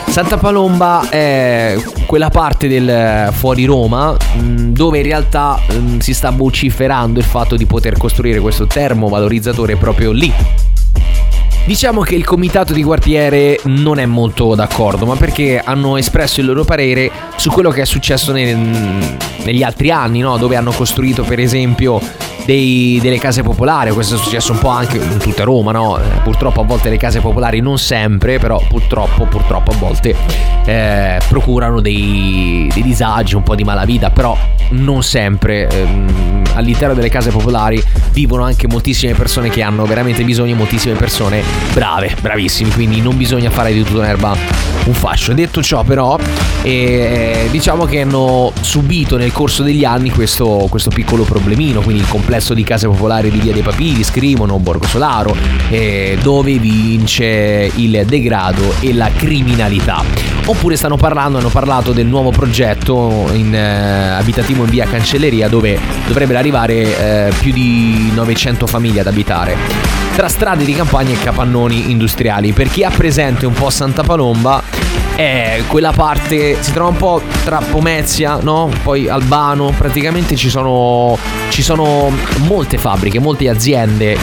[0.07, 6.29] Santa Palomba è quella parte del fuori Roma mm, dove in realtà mm, si sta
[6.29, 10.33] vociferando il fatto di poter costruire questo termovalorizzatore proprio lì
[11.67, 16.45] Diciamo che il comitato di quartiere non è molto d'accordo, ma perché hanno espresso il
[16.45, 18.55] loro parere su quello che è successo nel,
[19.43, 20.37] negli altri anni, no?
[20.37, 21.99] dove hanno costruito per esempio
[22.45, 25.97] dei, delle case popolari, questo è successo un po' anche in tutta Roma, no?
[25.97, 30.15] Eh, purtroppo a volte le case popolari, non sempre, però purtroppo, purtroppo a volte
[30.63, 34.37] eh, procurano dei, dei, disagi, un po' di malavita, però
[34.69, 35.67] non sempre.
[35.67, 36.27] Ehm,
[36.57, 41.43] all'interno delle case popolari vivono anche moltissime persone che hanno veramente bisogno, moltissime persone
[41.73, 44.35] brave, bravissimi, quindi non bisogna fare di tutta un'erba
[44.85, 45.33] un fascio.
[45.33, 46.17] Detto ciò però,
[46.63, 52.07] eh, diciamo che hanno subito nel corso degli anni questo, questo piccolo problemino, quindi il
[52.07, 55.35] complesso di case popolari di Via dei Papiri, scrivono Borgo Solaro,
[55.69, 60.36] eh, dove vince il degrado e la criminalità.
[60.49, 65.77] Oppure stanno parlando, hanno parlato del nuovo progetto in, eh, abitativo in via Cancelleria dove
[66.07, 69.57] dovrebbero arrivare eh, più di 900 famiglie ad abitare.
[70.15, 72.53] Tra strade di campagna e capannoni industriali.
[72.53, 74.63] Per chi ha presente un po' Santa Palomba,
[75.15, 78.69] è quella parte si trova un po' tra Pomezia, no?
[78.83, 81.17] Poi Albano, praticamente ci sono,
[81.49, 82.09] ci sono
[82.45, 84.17] molte fabbriche, molte aziende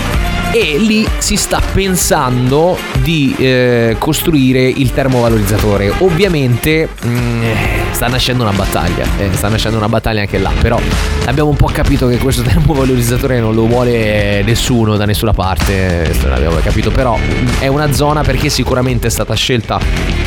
[0.55, 5.93] e lì si sta pensando di eh, costruire il termovalorizzatore.
[5.99, 7.43] Ovviamente mh, mm,
[7.91, 10.79] sta nascendo una battaglia, eh, sta nascendo una battaglia anche là, però
[11.25, 16.61] abbiamo un po' capito che questo termovalorizzatore non lo vuole nessuno da nessuna parte, l'abbiamo
[16.63, 19.81] capito, però mm, è una zona perché sicuramente è stata scelta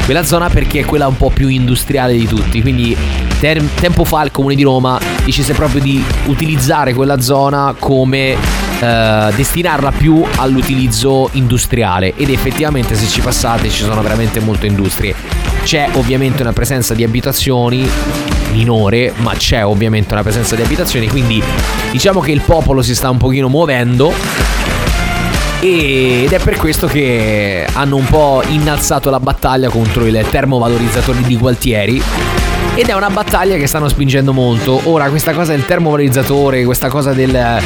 [0.04, 2.96] quella zona perché è quella un po' più industriale di tutti, quindi
[3.40, 9.32] ter- tempo fa il comune di Roma decise proprio di utilizzare quella zona come eh,
[9.36, 15.16] destinarla più all'utilizzo industriale ed effettivamente se ci passate ci sono veramente molte industrie.
[15.64, 17.90] C'è ovviamente una presenza di abitazioni
[18.52, 21.42] minore, ma c'è ovviamente una presenza di abitazioni, quindi
[21.92, 24.14] diciamo che il popolo si sta un pochino muovendo
[25.60, 31.36] ed è per questo che hanno un po' innalzato la battaglia contro il termovalorizzatori di
[31.36, 32.02] Gualtieri
[32.76, 34.82] ed è una battaglia che stanno spingendo molto.
[34.84, 37.60] Ora questa cosa del termovalorizzatore, questa cosa del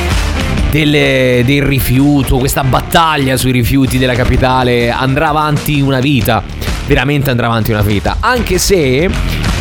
[0.71, 6.41] delle, del rifiuto, questa battaglia sui rifiuti della capitale andrà avanti una vita,
[6.87, 9.09] veramente andrà avanti una vita, anche se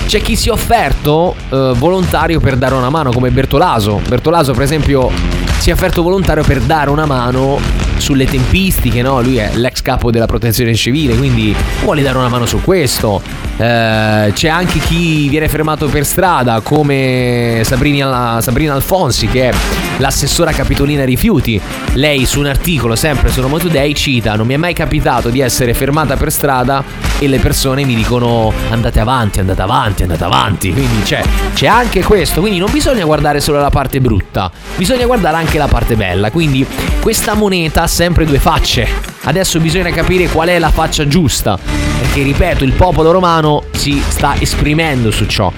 [0.07, 4.01] c'è chi si è offerto eh, volontario per dare una mano come Bertolaso.
[4.09, 5.11] Bertolaso per esempio
[5.59, 7.59] si è offerto volontario per dare una mano
[8.01, 9.21] sulle tempistiche, no?
[9.21, 13.23] Lui è l'ex capo della protezione civile, quindi vuole dare una mano su questo.
[13.57, 19.55] Eh, c'è anche chi viene fermato per strada, come Sabrina, Sabrina Alfonsi, che è
[19.99, 21.61] l'assessora capitolina rifiuti.
[21.95, 25.41] Lei su un articolo, sempre su Roma Today, cita: Non mi è mai capitato di
[25.41, 26.83] essere fermata per strada
[27.19, 30.73] e le persone mi dicono andate avanti, andate avanti, andate avanti.
[30.73, 31.23] Quindi c'è,
[31.55, 32.41] c'è anche questo.
[32.41, 36.31] Quindi non bisogna guardare solo la parte brutta, bisogna guardare anche la parte bella.
[36.31, 36.67] Quindi
[37.01, 38.87] questa moneta sempre due facce.
[39.25, 41.59] Adesso bisogna capire qual è la faccia giusta.
[41.99, 45.53] Perché ripeto, il popolo romano si sta esprimendo su ciò.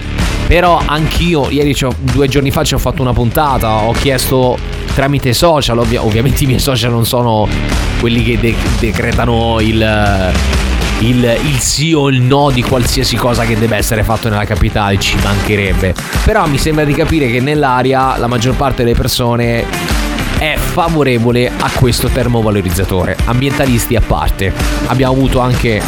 [0.46, 4.58] Però anch'io, ieri, due giorni fa, ci ho fatto una puntata, ho chiesto
[4.94, 7.46] tramite social, ovvia, ovviamente i miei social non sono
[8.00, 10.32] quelli che de- decretano il,
[11.00, 14.98] il, il, sì o il no di qualsiasi cosa che deve essere fatto nella capitale,
[14.98, 15.94] ci mancherebbe.
[16.24, 20.01] Però mi sembra di capire che nell'aria la maggior parte delle persone
[20.42, 24.52] è favorevole a questo termovalorizzatore, ambientalisti a parte.
[24.86, 25.80] Abbiamo avuto anche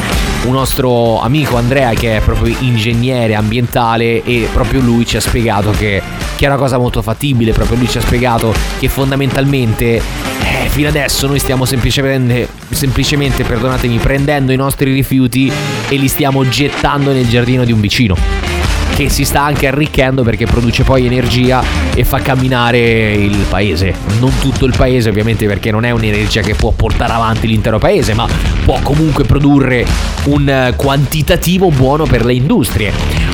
[0.45, 5.73] un nostro amico Andrea che è proprio ingegnere ambientale e proprio lui ci ha spiegato
[5.73, 6.01] che,
[6.37, 10.87] che è una cosa molto fattibile, proprio lui ci ha spiegato che fondamentalmente eh, fino
[10.87, 15.51] adesso noi stiamo semplicemente, semplicemente, perdonatemi, prendendo i nostri rifiuti
[15.89, 18.44] e li stiamo gettando nel giardino di un vicino
[18.95, 21.63] che si sta anche arricchendo perché produce poi energia
[21.95, 23.93] e fa camminare il paese.
[24.21, 28.15] Non tutto il paese ovviamente perché non è un'energia che può portare avanti l'intero paese,
[28.15, 28.29] ma
[28.65, 29.85] può comunque produrre
[30.27, 32.93] un quantitativo buono per le industrie.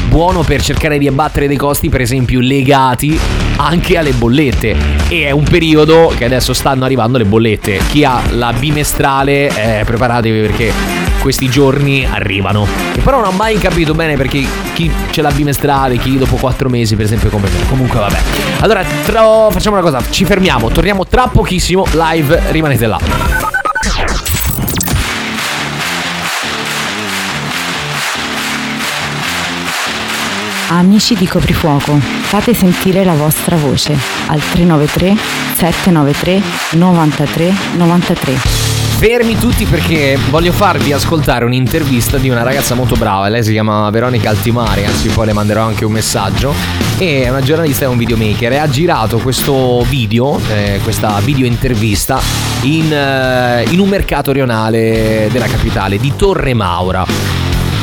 [0.08, 3.18] buono per cercare di abbattere dei costi, per esempio, legati
[3.56, 4.74] anche alle bollette.
[5.08, 7.80] E è un periodo che adesso stanno arrivando le bollette.
[7.90, 12.66] Chi ha la bimestrale, eh, preparatevi perché questi giorni arrivano.
[12.92, 16.68] Che però non ho mai capito bene perché chi ce l'ha bimestrale, chi dopo quattro
[16.68, 17.68] mesi, per esempio, come me.
[17.68, 18.18] Comunque, vabbè.
[18.60, 22.98] Allora, tra- facciamo una cosa, ci fermiamo, torniamo tra pochissimo live, rimanete là.
[30.72, 33.92] Amici di Coprifuoco, fate sentire la vostra voce
[34.28, 35.16] al 393
[35.56, 36.42] 793
[36.78, 38.59] 93 93.
[39.00, 43.88] Fermi tutti perché voglio farvi ascoltare un'intervista di una ragazza molto brava, lei si chiama
[43.88, 46.52] Veronica Altimari, anzi poi le manderò anche un messaggio,
[46.98, 48.52] è una giornalista e un videomaker.
[48.52, 52.20] E ha girato questo video, eh, questa video intervista
[52.64, 57.06] in, eh, in un mercato rionale della capitale di Torre Maura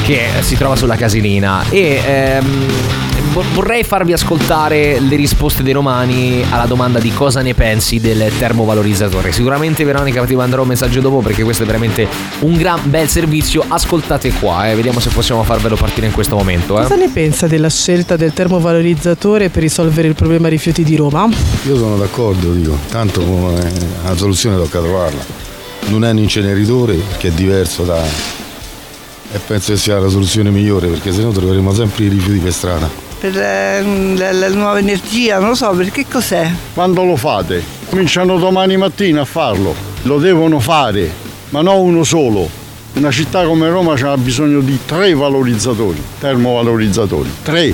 [0.04, 1.64] che si trova sulla casilina.
[1.72, 3.07] E ehm,
[3.54, 9.32] vorrei farvi ascoltare le risposte dei romani alla domanda di cosa ne pensi del termovalorizzatore.
[9.32, 12.08] Sicuramente Veronica ti manderò un messaggio dopo perché questo è veramente
[12.40, 13.64] un gran bel servizio.
[13.68, 16.80] Ascoltate qua, eh, vediamo se possiamo farvelo partire in questo momento.
[16.80, 16.84] Eh.
[16.84, 21.28] Cosa ne pensa della scelta del termovalorizzatore per risolvere il problema rifiuti di Roma?
[21.66, 23.72] Io sono d'accordo, dico, tanto come
[24.04, 25.24] una soluzione tocca trovarla.
[25.88, 28.02] Non è un inceneritore che è diverso da...
[29.30, 33.07] E penso che sia la soluzione migliore perché sennò troveremo sempre i rifiuti per strada.
[33.20, 33.84] Per eh,
[34.16, 36.52] la, la nuova energia, non lo so, perché cos'è?
[36.74, 37.64] Quando lo fate?
[37.90, 39.74] Cominciano domani mattina a farlo.
[40.04, 41.12] Lo devono fare,
[41.50, 42.48] ma non uno solo.
[42.94, 47.30] Una città come Roma ha bisogno di tre valorizzatori, termovalorizzatori.
[47.44, 47.74] Tre.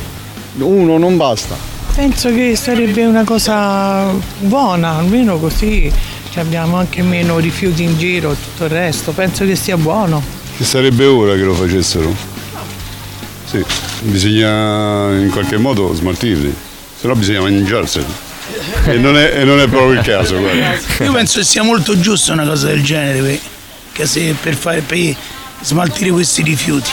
[0.59, 1.55] Uno non basta.
[1.93, 5.91] Penso che sarebbe una cosa buona, almeno così
[6.35, 9.11] abbiamo anche meno rifiuti in giro, tutto il resto.
[9.11, 10.21] Penso che sia buono.
[10.57, 12.32] Ci sarebbe ora che lo facessero.
[13.53, 13.63] Sì,
[14.01, 16.51] bisogna in qualche modo smaltirli,
[16.99, 18.05] se no bisogna mangiarseli.
[18.85, 20.75] E non è, e non è proprio il caso, guarda.
[21.03, 23.39] Io penso che sia molto giusta una cosa del genere,
[23.91, 25.15] che se per, fare, per
[25.61, 26.89] smaltire questi rifiuti.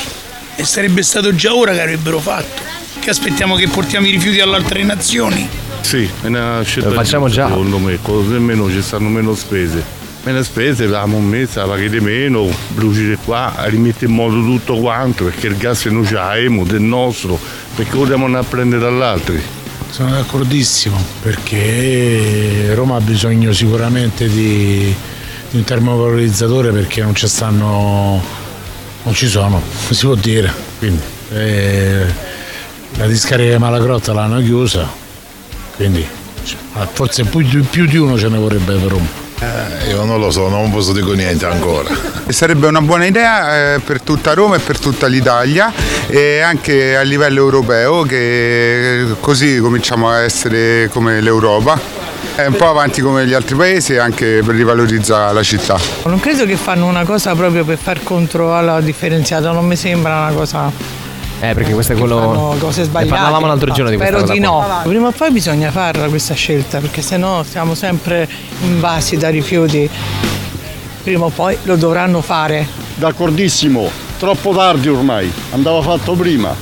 [0.57, 2.61] E sarebbe stato già ora che avrebbero fatto.
[2.99, 5.49] Che aspettiamo che portiamo i rifiuti alle altre nazioni?
[5.81, 7.49] Sì, è una scelta Lo facciamo giusta, già.
[7.49, 9.83] Secondo me, così almeno ci stanno meno spese.
[10.23, 15.25] Meno spese, avevamo un mese, la pagate meno, bruci qua, rimetti in modo tutto quanto,
[15.25, 17.39] perché il gas noi abbiamo, del nostro,
[17.75, 19.41] perché lo dobbiamo andare a prendere dall'altri.
[19.89, 24.95] Sono d'accordissimo perché Roma ha bisogno sicuramente di,
[25.51, 28.23] di un termovalorizzatore perché non ci stanno,
[29.03, 30.53] non ci sono, si può dire.
[30.79, 31.03] Quindi,
[31.33, 32.05] eh,
[32.97, 34.87] la discarica di Malagrotta l'hanno chiusa,
[35.77, 36.07] quindi
[36.45, 36.59] cioè,
[36.93, 39.29] forse più, di- più di uno ce ne vorrebbe per Roma.
[39.43, 41.89] Eh, io non lo so, non posso dire niente ancora.
[42.29, 45.73] Sarebbe una buona idea eh, per tutta Roma e per tutta l'Italia
[46.09, 51.81] e anche a livello europeo che così cominciamo a essere come l'Europa,
[52.35, 55.79] È un po' avanti come gli altri paesi anche per rivalorizzare la città.
[56.05, 60.21] Non credo che fanno una cosa proprio per far contro alla differenziata, non mi sembra
[60.21, 61.09] una cosa.
[61.41, 62.55] Eh, perché questo è quello.
[62.59, 63.11] cose Ne sbagliate.
[63.15, 64.83] parlavamo l'altro giorno di questa Spero cosa di qua.
[64.83, 64.89] no.
[64.89, 68.29] Prima o poi bisogna farla questa scelta, perché sennò siamo sempre
[68.63, 69.89] invasi da rifiuti.
[71.03, 72.67] Prima o poi lo dovranno fare.
[72.97, 76.55] D'accordissimo, troppo tardi ormai, andava fatto prima.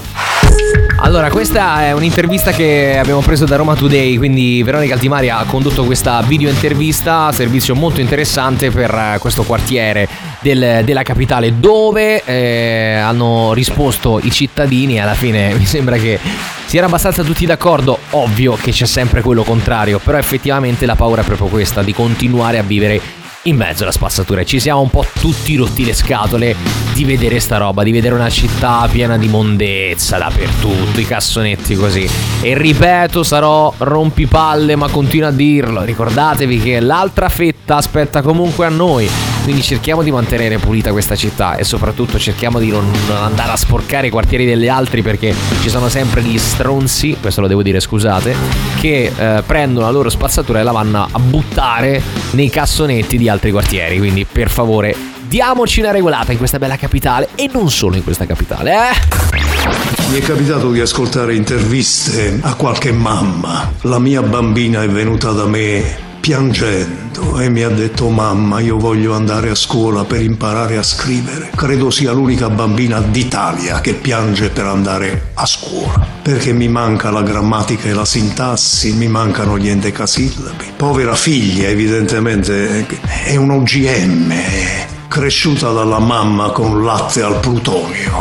[1.00, 5.84] Allora, questa è un'intervista che abbiamo preso da Roma Today, quindi Veronica Altimari ha condotto
[5.84, 10.08] questa video intervista, servizio molto interessante per eh, questo quartiere
[10.40, 16.18] del- della capitale dove eh, hanno risposto i cittadini alla fine mi sembra che
[16.66, 21.22] si era abbastanza tutti d'accordo, ovvio che c'è sempre quello contrario, però effettivamente la paura
[21.22, 23.00] è proprio questa, di continuare a vivere
[23.42, 26.54] in mezzo alla spazzatura ci siamo un po' tutti rotti le scatole
[26.92, 32.08] di vedere sta roba, di vedere una città piena di mondezza dappertutto, i cassonetti così.
[32.42, 35.82] E ripeto, sarò rompipalle, ma continuo a dirlo.
[35.82, 39.08] Ricordatevi che l'altra fetta aspetta comunque a noi.
[39.48, 44.08] Quindi cerchiamo di mantenere pulita questa città e soprattutto cerchiamo di non andare a sporcare
[44.08, 48.36] i quartieri degli altri perché ci sono sempre gli stronzi, questo lo devo dire scusate,
[48.78, 53.50] che eh, prendono la loro spazzatura e la vanno a buttare nei cassonetti di altri
[53.50, 53.96] quartieri.
[53.96, 54.94] Quindi per favore
[55.26, 60.10] diamoci una regolata in questa bella capitale e non solo in questa capitale, eh?
[60.10, 63.72] Mi è capitato di ascoltare interviste a qualche mamma.
[63.80, 69.14] La mia bambina è venuta da me piangendo e mi ha detto mamma io voglio
[69.14, 71.50] andare a scuola per imparare a scrivere.
[71.54, 77.22] Credo sia l'unica bambina d'Italia che piange per andare a scuola perché mi manca la
[77.22, 80.72] grammatica e la sintassi, mi mancano gli endecasillabi.
[80.76, 82.86] Povera figlia evidentemente
[83.24, 84.34] è un OGM,
[85.08, 88.20] cresciuta dalla mamma con latte al plutonio.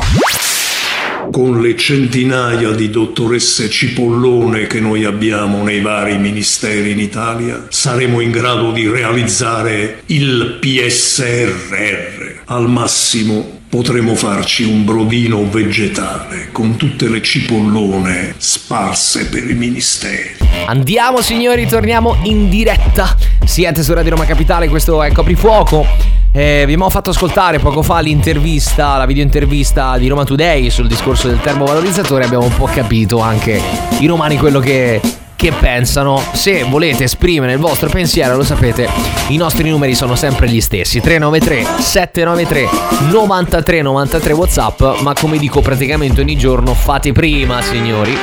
[1.37, 8.21] Con le centinaia di dottoresse cipollone che noi abbiamo nei vari ministeri in Italia, saremo
[8.21, 12.41] in grado di realizzare il PSRR.
[12.45, 20.35] Al massimo potremo farci un brodino vegetale con tutte le cipollone sparse per i ministeri.
[20.67, 23.15] Andiamo signori, torniamo in diretta.
[23.43, 25.85] Siete su Radio Roma Capitale, questo è Coprifuoco.
[26.31, 31.27] Eh, vi abbiamo fatto ascoltare poco fa l'intervista, la videointervista di Roma Today sul discorso
[31.27, 32.25] del termovalorizzatore.
[32.25, 33.61] Abbiamo un po' capito anche
[33.99, 35.01] i romani quello che,
[35.37, 36.21] che pensano.
[36.33, 38.89] Se volete esprimere il vostro pensiero, lo sapete,
[39.29, 42.67] i nostri numeri sono sempre gli stessi: 393 793
[43.11, 44.83] 93 93 WhatsApp.
[45.01, 48.17] Ma come dico praticamente ogni giorno, fate prima, signori.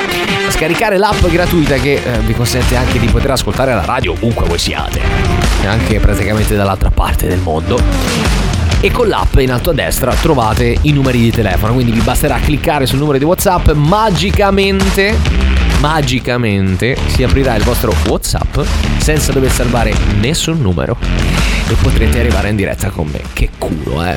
[0.50, 4.58] Scaricare l'app gratuita che eh, vi consente anche di poter ascoltare la radio ovunque voi
[4.58, 5.00] siate,
[5.64, 7.80] anche praticamente dall'altra parte del mondo.
[8.80, 12.38] E con l'app in alto a destra trovate i numeri di telefono, quindi vi basterà
[12.38, 15.53] cliccare sul numero di WhatsApp magicamente
[15.84, 18.58] magicamente si aprirà il vostro WhatsApp
[18.96, 20.96] senza dover salvare nessun numero
[21.68, 23.20] e potrete arrivare in diretta con me.
[23.34, 24.16] Che culo, eh.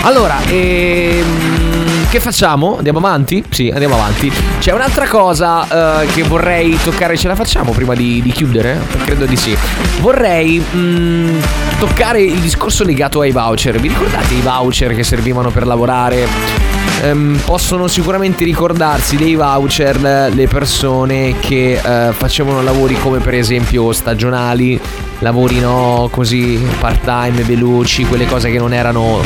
[0.00, 2.78] Allora, ehm, che facciamo?
[2.78, 3.44] Andiamo avanti?
[3.50, 4.32] Sì, andiamo avanti.
[4.58, 8.80] C'è un'altra cosa eh, che vorrei toccare, ce la facciamo prima di, di chiudere?
[9.04, 9.56] Credo di sì.
[10.00, 11.38] Vorrei mm,
[11.78, 13.78] toccare il discorso legato ai voucher.
[13.78, 16.69] Vi ricordate i voucher che servivano per lavorare?
[17.02, 23.92] Ehm, possono sicuramente ricordarsi dei voucher le persone che eh, facevano lavori come per esempio
[23.92, 24.78] stagionali,
[25.20, 29.22] lavori no così part time, veloci, quelle cose che non erano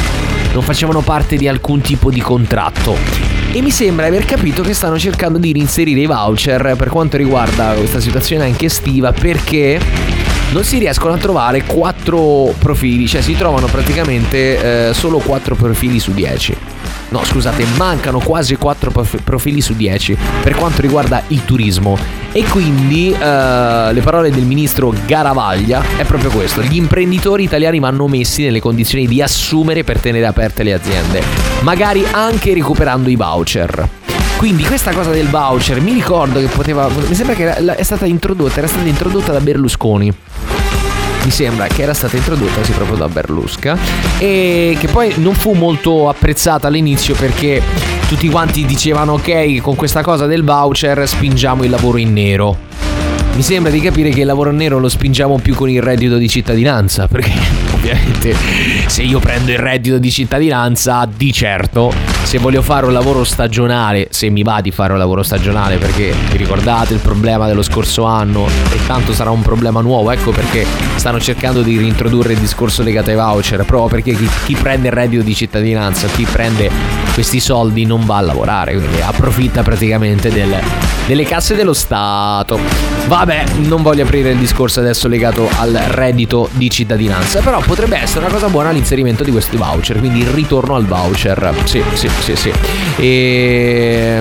[0.52, 2.96] non facevano parte di alcun tipo di contratto.
[3.52, 7.72] E mi sembra aver capito che stanno cercando di reinserire i voucher per quanto riguarda
[7.72, 9.80] questa situazione anche estiva perché
[10.54, 15.98] non si riescono a trovare quattro profili, cioè si trovano praticamente eh, solo quattro profili
[15.98, 16.56] su 10.
[17.08, 18.92] No, scusate, mancano quasi 4
[19.24, 21.98] profili su 10 per quanto riguarda il turismo.
[22.30, 28.06] E quindi eh, le parole del ministro Garavaglia è proprio questo: gli imprenditori italiani vanno
[28.06, 31.20] messi nelle condizioni di assumere per tenere aperte le aziende,
[31.62, 34.03] magari anche recuperando i voucher.
[34.44, 36.86] Quindi questa cosa del voucher mi ricordo che poteva.
[37.08, 40.12] Mi sembra che è stata introdotta, era stata introdotta da Berlusconi
[41.24, 43.78] mi sembra che era stata introdotta sì proprio da Berlusca
[44.18, 47.62] e che poi non fu molto apprezzata all'inizio perché
[48.06, 52.58] tutti quanti dicevano ok con questa cosa del voucher spingiamo il lavoro in nero
[53.34, 56.28] mi sembra di capire che il lavoro nero lo spingiamo più con il reddito di
[56.28, 57.32] cittadinanza, perché
[57.74, 58.32] ovviamente
[58.86, 61.92] se io prendo il reddito di cittadinanza, di certo,
[62.24, 66.14] se voglio fare un lavoro stagionale, se mi va di fare un lavoro stagionale, perché
[66.30, 68.46] vi ricordate il problema dello scorso anno?
[68.46, 70.66] E tanto sarà un problema nuovo, ecco perché
[70.96, 74.94] stanno cercando di reintrodurre il discorso legato ai voucher, proprio perché chi, chi prende il
[74.94, 80.60] reddito di cittadinanza, chi prende questi soldi non va a lavorare, quindi approfitta praticamente del,
[81.06, 82.58] delle casse dello Stato.
[83.06, 88.24] Vabbè, non voglio aprire il discorso adesso legato al reddito di cittadinanza, però potrebbe essere
[88.24, 91.54] una cosa buona l'inserimento di questi voucher, quindi il ritorno al voucher.
[91.64, 92.52] Sì, sì, sì, sì.
[92.96, 94.20] E,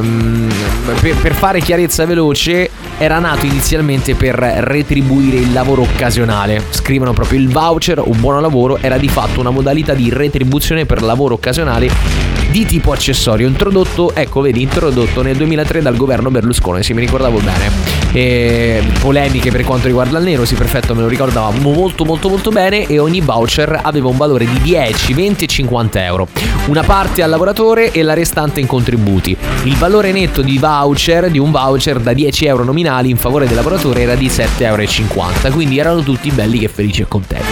[0.85, 6.63] per, per fare chiarezza veloce, era nato inizialmente per retribuire il lavoro occasionale.
[6.69, 11.01] Scrivono proprio il voucher, un buono lavoro, era di fatto una modalità di retribuzione per
[11.01, 16.93] lavoro occasionale di tipo accessorio, introdotto, ecco vedi, introdotto nel 2003 dal governo Berlusconi, se
[16.93, 17.71] mi ricordavo bene.
[18.11, 22.51] E polemiche per quanto riguarda il nero, sì perfetto, me lo ricordavamo molto molto molto
[22.51, 26.27] bene e ogni voucher aveva un valore di 10, 20 e 50 euro.
[26.67, 29.35] Una parte al lavoratore e la restante in contributi.
[29.63, 33.55] Il valore netto di voucher, di un voucher da 10 euro nominali in favore del
[33.55, 37.45] lavoratore era di 7,50 euro, quindi erano tutti belli che felici e contenti.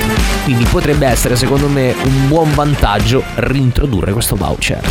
[0.43, 4.81] Quindi potrebbe essere secondo me un buon vantaggio rintrodurre questo voucher.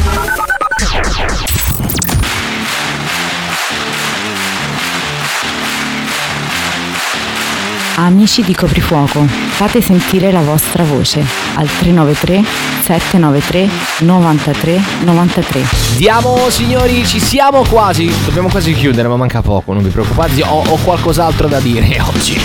[8.03, 11.23] Amici di Coprifuoco, fate sentire la vostra voce
[11.57, 12.43] al 393
[12.83, 15.63] 793 93 93.
[15.93, 18.11] Andiamo signori, ci siamo quasi.
[18.25, 20.43] Dobbiamo quasi chiudere, ma manca poco, non vi preoccupate.
[20.43, 22.41] Ho, ho qualcos'altro da dire oggi.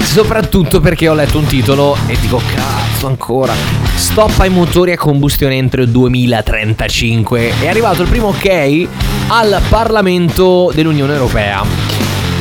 [0.00, 3.54] Soprattutto perché ho letto un titolo e dico cazzo ancora.
[3.96, 7.54] Stop ai motori a combustione entro il 2035.
[7.62, 8.86] È arrivato il primo ok
[9.26, 11.87] al Parlamento dell'Unione Europea.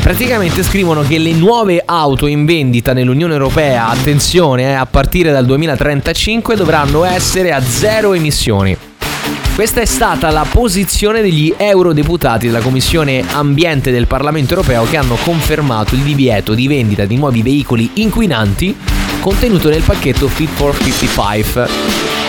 [0.01, 5.45] Praticamente scrivono che le nuove auto in vendita nell'Unione Europea, attenzione, eh, a partire dal
[5.45, 8.77] 2035 dovranno essere a zero emissioni.
[9.57, 15.15] Questa è stata la posizione degli eurodeputati della Commissione Ambiente del Parlamento europeo che hanno
[15.15, 18.75] confermato il divieto di vendita di nuovi veicoli inquinanti
[19.27, 21.67] contenuto nel pacchetto Fit for 55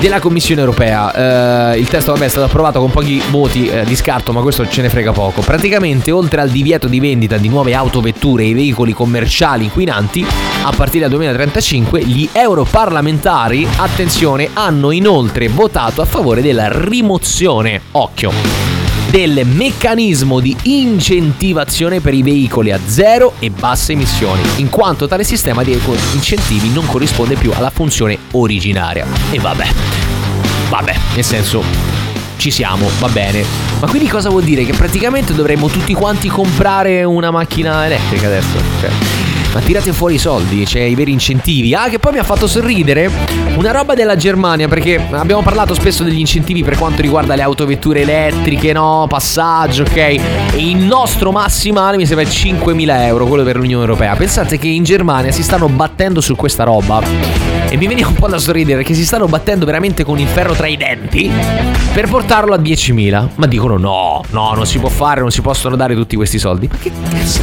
[0.01, 1.72] della Commissione europea.
[1.72, 4.66] Eh, il testo vabbè, è stato approvato con pochi voti eh, di scarto, ma questo
[4.66, 5.42] ce ne frega poco.
[5.42, 10.26] Praticamente, oltre al divieto di vendita di nuove autovetture e veicoli commerciali inquinanti,
[10.64, 18.78] a partire dal 2035 gli europarlamentari, attenzione, hanno inoltre votato a favore della rimozione, occhio,
[19.11, 25.25] del meccanismo di incentivazione per i veicoli a zero e basse emissioni, in quanto tale
[25.25, 25.79] sistema di
[26.15, 29.07] incentivi non corrisponde più alla funzione originaria.
[29.31, 29.67] E vabbè,
[30.69, 31.63] vabbè, nel senso
[32.37, 33.45] ci siamo, va bene.
[33.81, 34.65] Ma quindi cosa vuol dire?
[34.65, 38.57] Che praticamente dovremmo tutti quanti comprare una macchina elettrica adesso?
[38.81, 38.91] Cioè,
[39.53, 41.74] ma tirate fuori i soldi, cioè i veri incentivi.
[41.74, 43.11] Ah, che poi mi ha fatto sorridere
[43.57, 48.03] una roba della Germania, perché abbiamo parlato spesso degli incentivi per quanto riguarda le autovetture
[48.03, 49.07] elettriche, no?
[49.09, 49.96] Passaggio, ok?
[49.96, 50.20] E
[50.55, 54.14] il nostro massimale mi sembra 5.000 euro, quello per l'Unione Europea.
[54.14, 57.58] Pensate che in Germania si stanno battendo su questa roba.
[57.71, 60.55] E mi veniva un po' da sorridere perché si stanno battendo veramente con il ferro
[60.55, 61.31] tra i denti
[61.93, 63.29] per portarlo a 10.000.
[63.35, 66.66] Ma dicono no, no, non si può fare, non si possono dare tutti questi soldi.
[66.66, 67.43] Ma che cazzo?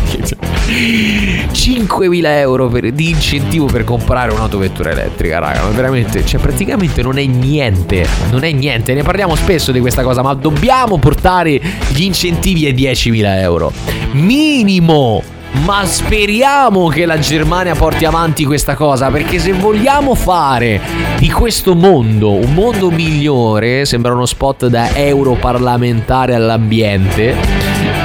[0.68, 5.62] 5.000 euro per- di incentivo per comprare un'autovettura elettrica, raga.
[5.62, 8.08] Ma veramente, cioè praticamente non è niente.
[8.32, 8.96] Non è niente.
[8.96, 13.72] Ne parliamo spesso di questa cosa, ma dobbiamo portare gli incentivi ai 10.000 euro.
[14.14, 15.35] Minimo!
[15.64, 20.80] Ma speriamo che la Germania porti avanti questa cosa, perché se vogliamo fare
[21.18, 27.36] di questo mondo un mondo migliore, sembra uno spot da europarlamentare all'ambiente,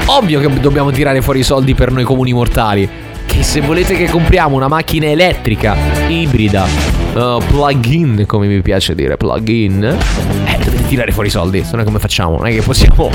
[0.07, 2.89] ovvio che dobbiamo tirare fuori i soldi per noi comuni mortali.
[3.27, 5.77] Che se volete che compriamo una macchina elettrica,
[6.09, 6.67] ibrida,
[7.15, 12.01] uh, plug-in, come mi piace dire, plug-in, eh, tirare fuori i soldi, se no come
[12.01, 12.37] facciamo?
[12.37, 13.11] Non è che possiamo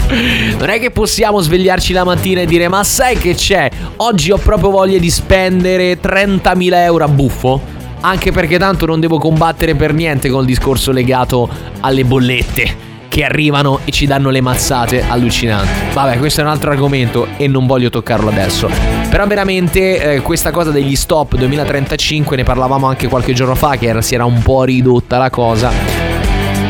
[0.58, 3.70] non è che possiamo svegliarci la mattina e dire "Ma sai che c'è?
[3.98, 7.62] Oggi ho proprio voglia di spendere 30.000 euro a buffo".
[8.02, 11.50] Anche perché tanto non devo combattere per niente col discorso legato
[11.82, 15.94] alle bollette che arrivano e ci danno le mazzate allucinanti.
[15.94, 18.70] Vabbè, questo è un altro argomento e non voglio toccarlo adesso.
[19.10, 23.88] Però veramente eh, questa cosa degli stop 2035 ne parlavamo anche qualche giorno fa che
[23.88, 25.95] era- si era un po' ridotta la cosa.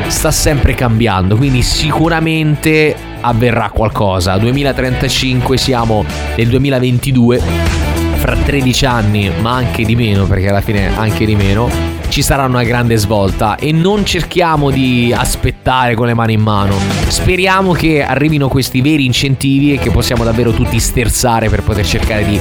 [0.08, 4.38] Sta sempre cambiando, quindi sicuramente avverrà qualcosa.
[4.38, 7.41] 2035 siamo nel 2022
[8.18, 11.70] fra 13 anni, ma anche di meno, perché alla fine anche di meno,
[12.10, 16.76] ci sarà una grande svolta e non cerchiamo di aspettare con le mani in mano.
[17.08, 22.26] Speriamo che arrivino questi veri incentivi e che possiamo davvero tutti sterzare per poter cercare
[22.26, 22.39] di,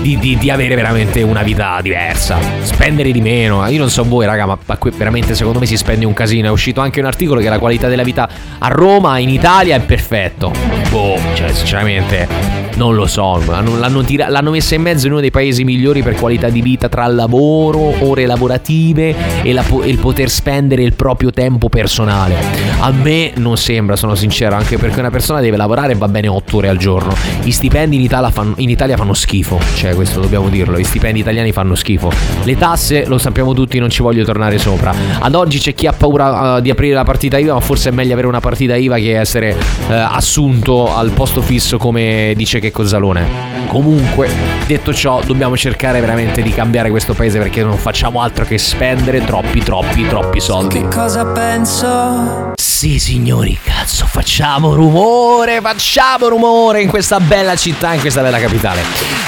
[0.00, 2.38] di- di- di avere veramente una vita diversa.
[2.62, 3.66] Spendere di meno.
[3.68, 6.48] Io non so voi, raga, ma, qui veramente secondo me si spende un casino.
[6.48, 8.28] È uscito anche un articolo che la qualità della vita
[8.58, 10.52] a Roma, in Italia, è perfetto.
[10.90, 12.58] Boh, cioè, sinceramente.
[12.76, 16.02] Non lo so, l'hanno, l'hanno tira- l'hanno messa in mezzo in uno dei paesi migliori
[16.02, 20.82] per qualità di vita tra lavoro, ore lavorative e, la po- e il poter spendere
[20.82, 22.36] il proprio tempo personale.
[22.78, 26.28] A me non sembra, sono sincero, anche perché una persona deve lavorare e va bene
[26.28, 27.12] 8 ore al giorno.
[27.42, 31.20] Gli stipendi in Italia, fanno, in Italia fanno schifo, cioè questo dobbiamo dirlo, gli stipendi
[31.20, 32.10] italiani fanno schifo.
[32.44, 34.94] Le tasse, lo sappiamo tutti, non ci voglio tornare sopra.
[35.18, 37.92] Ad oggi c'è chi ha paura eh, di aprire la partita IVA, ma forse è
[37.92, 39.56] meglio avere una partita IVA che essere
[39.88, 43.58] eh, assunto al posto fisso come dice che Cozzalone.
[43.66, 44.28] Comunque,
[44.66, 49.24] detto ciò, dobbiamo cercare veramente di cambiare questo paese perché non facciamo altro che spendere
[49.24, 50.86] troppi, troppi, troppi soldi.
[50.90, 52.52] Cosa penso?
[52.80, 58.80] Sì, signori, cazzo, facciamo rumore, facciamo rumore in questa bella città, in questa bella capitale.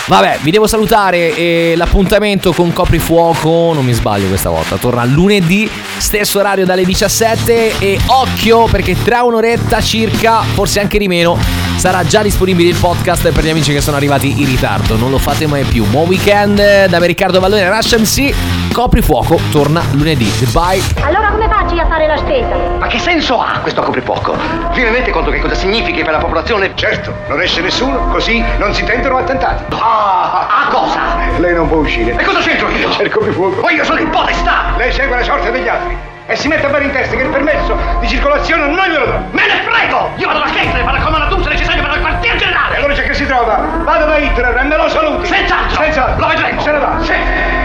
[0.06, 5.70] Vabbè, vi devo salutare e l'appuntamento con Coprifuoco, non mi sbaglio questa volta, torna lunedì,
[5.98, 11.38] stesso orario dalle 17 e occhio perché tra un'oretta circa, forse anche di meno,
[11.76, 14.96] sarà già disponibile il podcast per gli amici che sono arrivati in ritardo.
[14.96, 15.84] Non lo fate mai più.
[15.84, 20.32] Buon weekend da Riccardo Vallone, Rush MC, Coprifuoco torna lunedì.
[20.38, 20.80] Goodbye.
[21.02, 22.71] Allora come faccio io a fare la spesa?
[22.82, 24.34] Ma che senso ha questo coprifuoco?
[24.72, 26.72] Vi rendete conto che cosa significhi per la popolazione?
[26.74, 29.72] Certo, non esce nessuno, così non si tendono attentati.
[29.78, 30.98] Ah, a cosa?
[31.36, 32.16] Lei non può uscire.
[32.18, 32.88] E cosa c'entro io?
[32.98, 33.60] C'è il coprifuoco.
[33.60, 34.72] Ma io sono il podestà!
[34.76, 37.76] Lei segue le sorte degli altri e si mette bene in testa che il permesso
[38.00, 39.18] di circolazione non glielo do.
[39.30, 40.10] Me ne frego!
[40.16, 42.76] Io vado alla Kessler, vado a comando se necessario per il quartier E generale!
[42.78, 43.60] allora c'è che si trova?
[43.84, 45.26] Vado da Hitler e me lo saluti.
[45.28, 45.82] Senz'altro!
[45.84, 46.20] Senz'altro.
[46.20, 46.60] Lo vedremo!
[46.60, 46.96] Se ne va.
[47.00, 47.61] Sì.